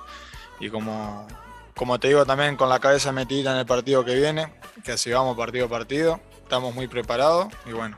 y 0.59 0.69
como, 0.69 1.25
como 1.73 1.97
te 1.97 2.09
digo 2.09 2.25
también 2.25 2.57
con 2.57 2.67
la 2.67 2.79
cabeza 2.79 3.13
metida 3.13 3.53
en 3.53 3.59
el 3.59 3.65
partido 3.65 4.03
que 4.03 4.15
viene, 4.15 4.53
que 4.83 4.91
así 4.91 5.09
vamos 5.09 5.37
partido 5.37 5.67
a 5.67 5.69
partido, 5.69 6.19
estamos 6.43 6.75
muy 6.75 6.89
preparados 6.89 7.47
y 7.65 7.71
bueno, 7.71 7.97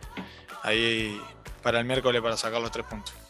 ahí 0.61 1.19
para 1.63 1.79
el 1.79 1.85
miércoles 1.85 2.21
para 2.21 2.37
sacar 2.37 2.61
los 2.61 2.71
tres 2.71 2.85
puntos. 2.85 3.20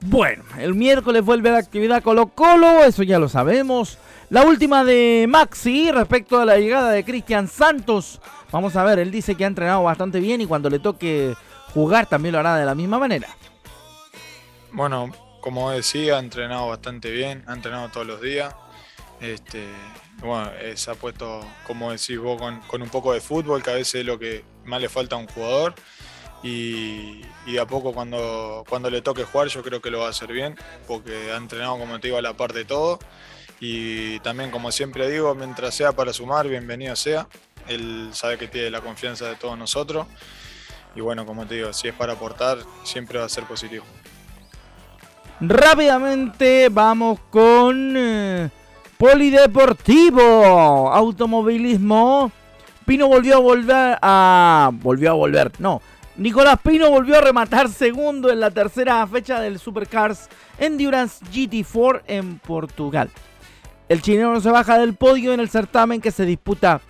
Bueno, 0.00 0.44
el 0.58 0.74
miércoles 0.74 1.24
vuelve 1.24 1.50
la 1.50 1.58
actividad 1.58 2.02
Colo 2.02 2.28
Colo, 2.28 2.84
eso 2.84 3.02
ya 3.02 3.18
lo 3.18 3.28
sabemos. 3.28 3.98
La 4.28 4.42
última 4.42 4.84
de 4.84 5.26
Maxi 5.28 5.90
respecto 5.90 6.38
a 6.38 6.44
la 6.44 6.58
llegada 6.58 6.90
de 6.90 7.04
Cristian 7.04 7.48
Santos. 7.48 8.20
Vamos 8.52 8.76
a 8.76 8.84
ver, 8.84 8.98
él 8.98 9.10
dice 9.10 9.34
que 9.34 9.44
ha 9.44 9.48
entrenado 9.48 9.82
bastante 9.82 10.20
bien 10.20 10.40
y 10.40 10.46
cuando 10.46 10.68
le 10.68 10.78
toque 10.78 11.34
jugar 11.72 12.06
también 12.06 12.32
lo 12.32 12.40
hará 12.40 12.56
de 12.56 12.66
la 12.66 12.74
misma 12.74 12.98
manera. 12.98 13.28
Bueno, 14.72 15.10
como 15.40 15.70
decía, 15.70 16.16
ha 16.16 16.18
entrenado 16.18 16.68
bastante 16.68 17.10
bien, 17.10 17.42
ha 17.46 17.54
entrenado 17.54 17.88
todos 17.88 18.06
los 18.06 18.20
días. 18.20 18.54
Este, 19.20 19.64
bueno, 20.18 20.50
se 20.74 20.90
ha 20.90 20.94
puesto, 20.94 21.40
como 21.66 21.90
decís 21.90 22.18
vos, 22.18 22.38
con, 22.38 22.60
con 22.62 22.82
un 22.82 22.90
poco 22.90 23.12
de 23.12 23.20
fútbol, 23.20 23.62
que 23.62 23.70
a 23.70 23.74
veces 23.74 23.96
es 23.96 24.06
lo 24.06 24.18
que 24.18 24.44
más 24.64 24.80
le 24.80 24.88
falta 24.88 25.16
a 25.16 25.18
un 25.18 25.26
jugador 25.26 25.74
y, 26.46 27.22
de 27.46 27.60
a 27.60 27.66
poco 27.66 27.92
cuando, 27.92 28.64
cuando 28.68 28.90
le 28.90 29.02
toque 29.02 29.24
jugar 29.24 29.48
yo 29.48 29.62
creo 29.62 29.80
que 29.80 29.90
lo 29.90 30.00
va 30.00 30.06
a 30.06 30.10
hacer 30.10 30.32
bien, 30.32 30.56
porque 30.86 31.32
ha 31.32 31.36
entrenado 31.36 31.78
como 31.78 31.98
te 31.98 32.08
digo 32.08 32.18
a 32.18 32.22
la 32.22 32.34
par 32.34 32.52
de 32.52 32.64
todo 32.64 32.98
y 33.60 34.20
también 34.20 34.50
como 34.50 34.70
siempre 34.70 35.10
digo, 35.10 35.34
mientras 35.34 35.74
sea 35.74 35.92
para 35.92 36.12
sumar, 36.12 36.46
bienvenido 36.48 36.94
sea, 36.94 37.26
él 37.68 38.10
sabe 38.12 38.38
que 38.38 38.48
tiene 38.48 38.70
la 38.70 38.80
confianza 38.80 39.28
de 39.28 39.36
todos 39.36 39.58
nosotros 39.58 40.06
y 40.94 41.00
bueno, 41.00 41.26
como 41.26 41.46
te 41.46 41.56
digo, 41.56 41.72
si 41.72 41.88
es 41.88 41.94
para 41.94 42.14
aportar, 42.14 42.58
siempre 42.84 43.18
va 43.18 43.26
a 43.26 43.28
ser 43.28 43.44
positivo. 43.44 43.84
Rápidamente 45.40 46.70
vamos 46.70 47.20
con 47.28 47.94
eh, 47.94 48.48
Polideportivo, 48.96 50.22
automovilismo. 50.90 52.32
Pino 52.86 53.08
volvió 53.08 53.36
a 53.36 53.40
volver 53.40 53.98
a... 54.00 54.70
Volvió 54.72 55.10
a 55.10 55.14
volver, 55.14 55.52
no 55.58 55.82
Nicolás 56.18 56.58
Pino 56.62 56.90
volvió 56.90 57.18
a 57.18 57.20
rematar 57.20 57.68
segundo 57.68 58.30
en 58.30 58.40
la 58.40 58.50
tercera 58.50 59.06
fecha 59.06 59.38
del 59.38 59.58
Supercars 59.58 60.30
Endurance 60.58 61.22
GT4 61.26 62.04
en 62.06 62.38
Portugal. 62.38 63.10
El 63.86 64.00
chileno 64.00 64.32
no 64.32 64.40
se 64.40 64.50
baja 64.50 64.78
del 64.78 64.94
podio 64.94 65.34
en 65.34 65.40
el 65.40 65.50
certamen 65.50 66.00
que 66.00 66.10
se 66.10 66.24
disputa 66.24 66.80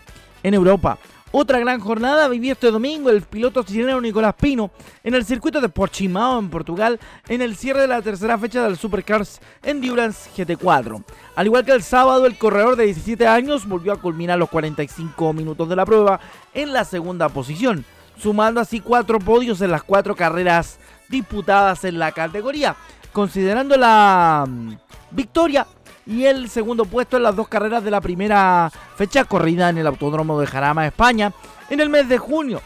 en 0.44 0.54
Europa. 0.54 0.98
Otra 1.32 1.58
gran 1.58 1.80
jornada 1.80 2.28
vivió 2.28 2.52
este 2.52 2.70
domingo 2.70 3.10
el 3.10 3.22
piloto 3.22 3.64
chileno 3.64 4.00
Nicolás 4.00 4.34
Pino 4.40 4.70
en 5.02 5.14
el 5.14 5.24
circuito 5.24 5.60
de 5.60 5.68
Portimao 5.68 6.38
en 6.38 6.48
Portugal 6.48 7.00
en 7.26 7.42
el 7.42 7.56
cierre 7.56 7.80
de 7.80 7.88
la 7.88 8.02
tercera 8.02 8.38
fecha 8.38 8.62
del 8.62 8.76
Supercars 8.76 9.40
Endurance 9.64 10.30
GT4. 10.36 11.02
Al 11.34 11.46
igual 11.46 11.64
que 11.64 11.72
el 11.72 11.82
sábado, 11.82 12.26
el 12.26 12.38
corredor 12.38 12.76
de 12.76 12.84
17 12.84 13.26
años 13.26 13.66
volvió 13.66 13.92
a 13.92 14.00
culminar 14.00 14.38
los 14.38 14.50
45 14.50 15.32
minutos 15.32 15.68
de 15.68 15.74
la 15.74 15.84
prueba 15.84 16.20
en 16.54 16.72
la 16.72 16.84
segunda 16.84 17.28
posición 17.28 17.84
sumando 18.18 18.60
así 18.60 18.80
cuatro 18.80 19.18
podios 19.18 19.60
en 19.60 19.70
las 19.70 19.82
cuatro 19.82 20.14
carreras 20.14 20.78
disputadas 21.08 21.84
en 21.84 21.98
la 21.98 22.12
categoría. 22.12 22.76
Considerando 23.12 23.76
la 23.76 24.44
mm, 24.46 24.72
victoria 25.10 25.66
y 26.06 26.24
el 26.24 26.48
segundo 26.48 26.84
puesto 26.84 27.16
en 27.16 27.24
las 27.24 27.34
dos 27.34 27.48
carreras 27.48 27.82
de 27.82 27.90
la 27.90 28.00
primera 28.00 28.70
fecha 28.96 29.24
corrida 29.24 29.68
en 29.68 29.78
el 29.78 29.86
Autódromo 29.86 30.40
de 30.40 30.46
Jarama, 30.46 30.86
España, 30.86 31.32
en 31.68 31.80
el 31.80 31.88
mes 31.88 32.08
de 32.08 32.18
junio. 32.18 32.60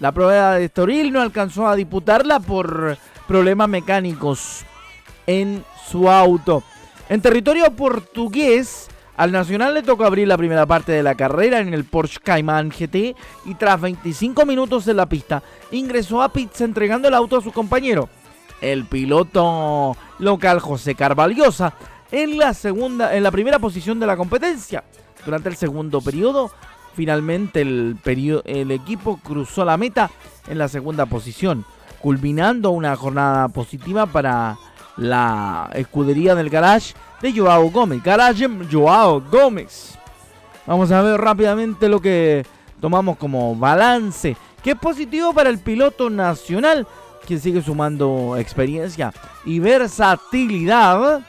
La 0.00 0.10
prueba 0.10 0.54
de 0.54 0.64
Estoril 0.64 1.12
no 1.12 1.20
alcanzó 1.20 1.68
a 1.68 1.76
disputarla 1.76 2.40
por 2.40 2.98
problemas 3.28 3.68
mecánicos 3.68 4.64
en 5.26 5.64
su 5.88 6.10
auto. 6.10 6.64
En 7.08 7.20
territorio 7.20 7.70
portugués, 7.70 8.88
al 9.16 9.30
Nacional 9.30 9.74
le 9.74 9.82
tocó 9.82 10.04
abrir 10.04 10.26
la 10.26 10.38
primera 10.38 10.64
parte 10.66 10.92
de 10.92 11.02
la 11.02 11.14
carrera 11.14 11.60
en 11.60 11.74
el 11.74 11.84
Porsche 11.84 12.20
Cayman 12.22 12.70
GT 12.70 13.14
y 13.44 13.54
tras 13.58 13.80
25 13.80 14.46
minutos 14.46 14.88
en 14.88 14.96
la 14.96 15.06
pista 15.06 15.42
ingresó 15.70 16.22
a 16.22 16.32
pits 16.32 16.62
entregando 16.62 17.08
el 17.08 17.14
auto 17.14 17.36
a 17.36 17.42
su 17.42 17.52
compañero, 17.52 18.08
el 18.60 18.86
piloto 18.86 19.96
local 20.18 20.60
José 20.60 20.94
Carvalhosa, 20.94 21.74
en 22.10 22.38
la 22.38 22.54
segunda, 22.54 23.14
en 23.14 23.22
la 23.22 23.30
primera 23.30 23.58
posición 23.58 24.00
de 24.00 24.06
la 24.06 24.16
competencia. 24.16 24.84
Durante 25.24 25.48
el 25.50 25.56
segundo 25.56 26.00
periodo, 26.00 26.50
finalmente 26.94 27.60
el, 27.60 27.96
el 28.44 28.70
equipo 28.70 29.18
cruzó 29.22 29.64
la 29.64 29.76
meta 29.76 30.10
en 30.48 30.58
la 30.58 30.68
segunda 30.68 31.06
posición, 31.06 31.64
culminando 32.00 32.70
una 32.70 32.96
jornada 32.96 33.48
positiva 33.48 34.06
para 34.06 34.56
la 34.96 35.70
escudería 35.74 36.34
del 36.34 36.50
garage 36.50 36.94
de 37.20 37.32
Joao 37.32 37.70
Gómez. 37.70 38.02
Garage 38.02 38.48
Joao 38.70 39.20
Gómez. 39.20 39.98
Vamos 40.66 40.90
a 40.92 41.02
ver 41.02 41.20
rápidamente 41.20 41.88
lo 41.88 42.00
que 42.00 42.44
tomamos 42.80 43.16
como 43.16 43.56
balance, 43.56 44.36
que 44.62 44.72
es 44.72 44.76
positivo 44.76 45.32
para 45.32 45.50
el 45.50 45.58
piloto 45.58 46.10
nacional, 46.10 46.86
que 47.26 47.38
sigue 47.38 47.62
sumando 47.62 48.36
experiencia 48.36 49.12
y 49.44 49.58
versatilidad, 49.58 51.20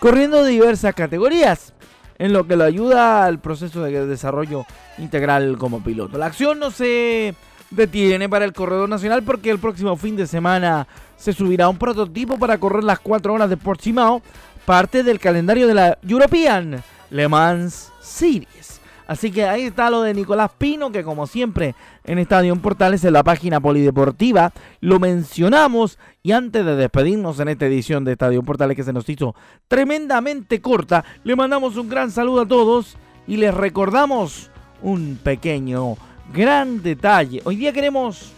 corriendo 0.00 0.44
diversas 0.44 0.94
categorías, 0.94 1.72
en 2.18 2.32
lo 2.32 2.46
que 2.46 2.56
lo 2.56 2.64
ayuda 2.64 3.24
al 3.24 3.38
proceso 3.38 3.82
de 3.82 4.06
desarrollo 4.06 4.66
integral 4.98 5.56
como 5.58 5.82
piloto. 5.82 6.18
La 6.18 6.26
acción 6.26 6.58
no 6.58 6.70
se 6.70 7.34
detiene 7.70 8.28
para 8.28 8.44
el 8.44 8.52
corredor 8.52 8.88
nacional 8.88 9.22
porque 9.22 9.50
el 9.50 9.58
próximo 9.58 9.96
fin 9.96 10.16
de 10.16 10.26
semana 10.26 10.86
se 11.16 11.32
subirá 11.32 11.68
un 11.68 11.78
prototipo 11.78 12.38
para 12.38 12.58
correr 12.58 12.84
las 12.84 13.00
4 13.00 13.32
horas 13.32 13.50
de 13.50 13.56
Portimao, 13.56 14.22
parte 14.64 15.02
del 15.02 15.18
calendario 15.18 15.66
de 15.66 15.74
la 15.74 15.98
European 16.06 16.82
Le 17.10 17.28
Mans 17.28 17.92
Series. 18.00 18.80
Así 19.08 19.30
que 19.30 19.46
ahí 19.46 19.62
está 19.62 19.88
lo 19.88 20.02
de 20.02 20.12
Nicolás 20.12 20.50
Pino, 20.58 20.92
que 20.92 21.02
como 21.02 21.26
siempre 21.26 21.74
en 22.04 22.18
Estadio 22.18 22.54
Portales, 22.56 23.02
en 23.04 23.14
la 23.14 23.24
página 23.24 23.58
polideportiva, 23.58 24.52
lo 24.82 25.00
mencionamos. 25.00 25.98
Y 26.22 26.32
antes 26.32 26.62
de 26.62 26.76
despedirnos 26.76 27.40
en 27.40 27.48
esta 27.48 27.64
edición 27.64 28.04
de 28.04 28.12
Estadio 28.12 28.42
Portales, 28.42 28.76
que 28.76 28.84
se 28.84 28.92
nos 28.92 29.08
hizo 29.08 29.34
tremendamente 29.66 30.60
corta, 30.60 31.06
le 31.24 31.36
mandamos 31.36 31.78
un 31.78 31.88
gran 31.88 32.10
saludo 32.10 32.42
a 32.42 32.48
todos 32.48 32.98
y 33.26 33.38
les 33.38 33.54
recordamos 33.54 34.50
un 34.82 35.18
pequeño, 35.22 35.96
gran 36.32 36.82
detalle. 36.82 37.40
Hoy 37.44 37.56
día 37.56 37.72
queremos 37.72 38.32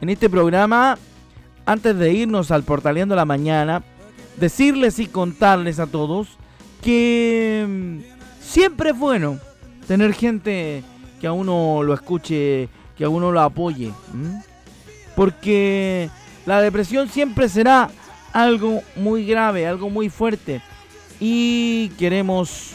en 0.00 0.08
este 0.08 0.28
programa, 0.28 0.98
antes 1.66 1.96
de 1.96 2.12
irnos 2.12 2.50
al 2.50 2.62
Portaleando 2.62 3.14
la 3.14 3.24
Mañana, 3.24 3.82
decirles 4.36 4.98
y 4.98 5.06
contarles 5.06 5.78
a 5.78 5.86
todos 5.86 6.38
que 6.82 7.64
mm, 7.68 7.98
siempre 8.40 8.90
es 8.90 8.98
bueno 8.98 9.38
tener 9.86 10.12
gente 10.14 10.82
que 11.20 11.26
a 11.26 11.32
uno 11.32 11.82
lo 11.82 11.94
escuche, 11.94 12.68
que 12.96 13.04
a 13.04 13.08
uno 13.08 13.30
lo 13.30 13.40
apoye. 13.40 13.92
Porque 15.14 16.10
la 16.46 16.60
depresión 16.60 17.08
siempre 17.08 17.48
será 17.48 17.90
algo 18.32 18.82
muy 18.96 19.24
grave, 19.24 19.66
algo 19.66 19.90
muy 19.90 20.08
fuerte. 20.08 20.62
Y 21.20 21.90
queremos 21.98 22.72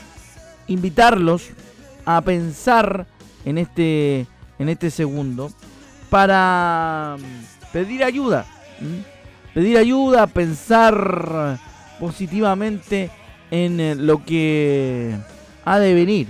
invitarlos 0.68 1.50
a 2.06 2.22
pensar 2.22 3.06
en 3.44 3.58
este, 3.58 4.28
en 4.60 4.70
este 4.70 4.90
segundo 4.90 5.52
para 6.10 7.18
pedir 7.72 8.04
ayuda. 8.04 8.46
Pedir 9.54 9.78
ayuda, 9.78 10.28
pensar 10.28 11.60
positivamente 12.00 13.10
en 13.50 13.80
eh, 13.80 13.96
lo 13.96 14.24
que 14.24 15.16
ha 15.66 15.80
de 15.80 15.94
venir. 15.94 16.28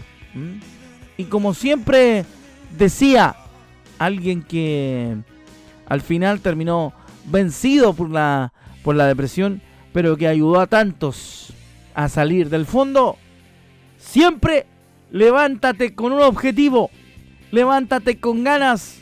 Y 1.18 1.26
como 1.26 1.54
siempre 1.54 2.26
decía 2.78 3.36
alguien 3.98 4.44
que 4.44 5.18
al 5.88 6.02
final 6.02 6.42
terminó 6.42 6.94
vencido 7.26 7.94
por 7.94 8.10
la, 8.10 8.54
por 8.84 8.96
la 8.96 9.08
depresión, 9.08 9.62
pero 9.94 10.16
que 10.16 10.28
ayudó 10.28 10.60
a 10.60 10.68
tantos 10.68 11.54
a 11.96 12.10
salir 12.10 12.50
del 12.50 12.66
fondo, 12.66 13.18
siempre 13.98 14.68
levántate 15.12 15.96
con 15.96 16.12
un 16.12 16.22
objetivo, 16.22 16.92
levántate 17.52 18.20
con 18.20 18.44
ganas 18.44 18.98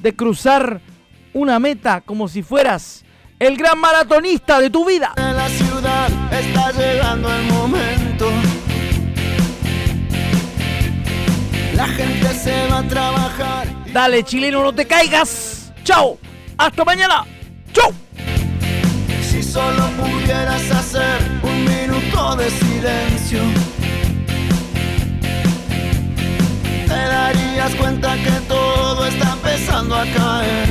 de 0.00 0.14
cruzar 0.14 0.80
una 1.32 1.58
meta 1.58 2.00
como 2.00 2.28
si 2.28 2.42
fueras 2.42 3.04
el 3.38 3.56
gran 3.56 3.78
maratonista 3.78 4.60
de 4.60 4.70
tu 4.70 4.84
vida. 4.86 5.12
En 5.16 5.36
la 5.36 5.48
ciudad 5.48 6.08
está 6.32 6.72
llegando 6.72 7.32
el 7.32 7.42
momento 7.44 8.30
La 11.78 11.86
gente 11.86 12.34
se 12.34 12.66
va 12.66 12.78
a 12.78 12.88
trabajar. 12.88 13.68
Dale, 13.92 14.24
chileno, 14.24 14.64
no 14.64 14.74
te 14.74 14.84
caigas. 14.84 15.72
Chao. 15.84 16.18
Hasta 16.56 16.84
mañana. 16.84 17.24
Chao. 17.72 17.92
Si 19.22 19.40
solo 19.40 19.88
pudieras 19.90 20.68
hacer 20.72 21.20
un 21.40 21.64
minuto 21.64 22.34
de 22.34 22.50
silencio, 22.50 23.42
cuenta 27.76 28.14
que 28.16 28.30
todo 28.48 29.06
está 29.06 29.32
empezando 29.32 29.94
a 29.94 30.04
caer. 30.04 30.68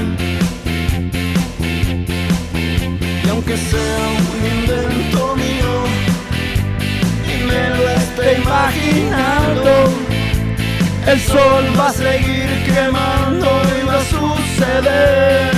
Y 3.23 3.29
aunque 3.29 3.57
sea 3.57 4.03
un 4.33 4.39
invento 4.57 5.35
mío, 5.35 5.73
y 7.25 7.43
me 7.43 7.69
lo 7.77 7.89
esté 7.89 8.41
imaginando 8.41 10.07
el 11.07 11.21
sol 11.21 11.63
va 11.79 11.87
a 11.87 11.93
seguir 11.93 12.49
quemando 12.65 13.47
y 13.79 13.85
va 13.85 13.95
a 13.95 14.03
suceder. 14.03 15.51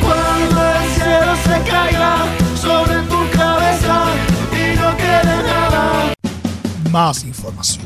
Cuando 0.00 0.58
el 0.74 0.84
cielo 0.96 1.36
se 1.44 1.70
caiga 1.70 2.16
sobre 2.56 2.96
tu 3.02 3.30
cabeza 3.30 4.06
y 4.50 4.76
no 4.76 4.96
quede 4.96 5.36
nada. 5.44 6.14
Más 6.90 7.22
información, 7.22 7.85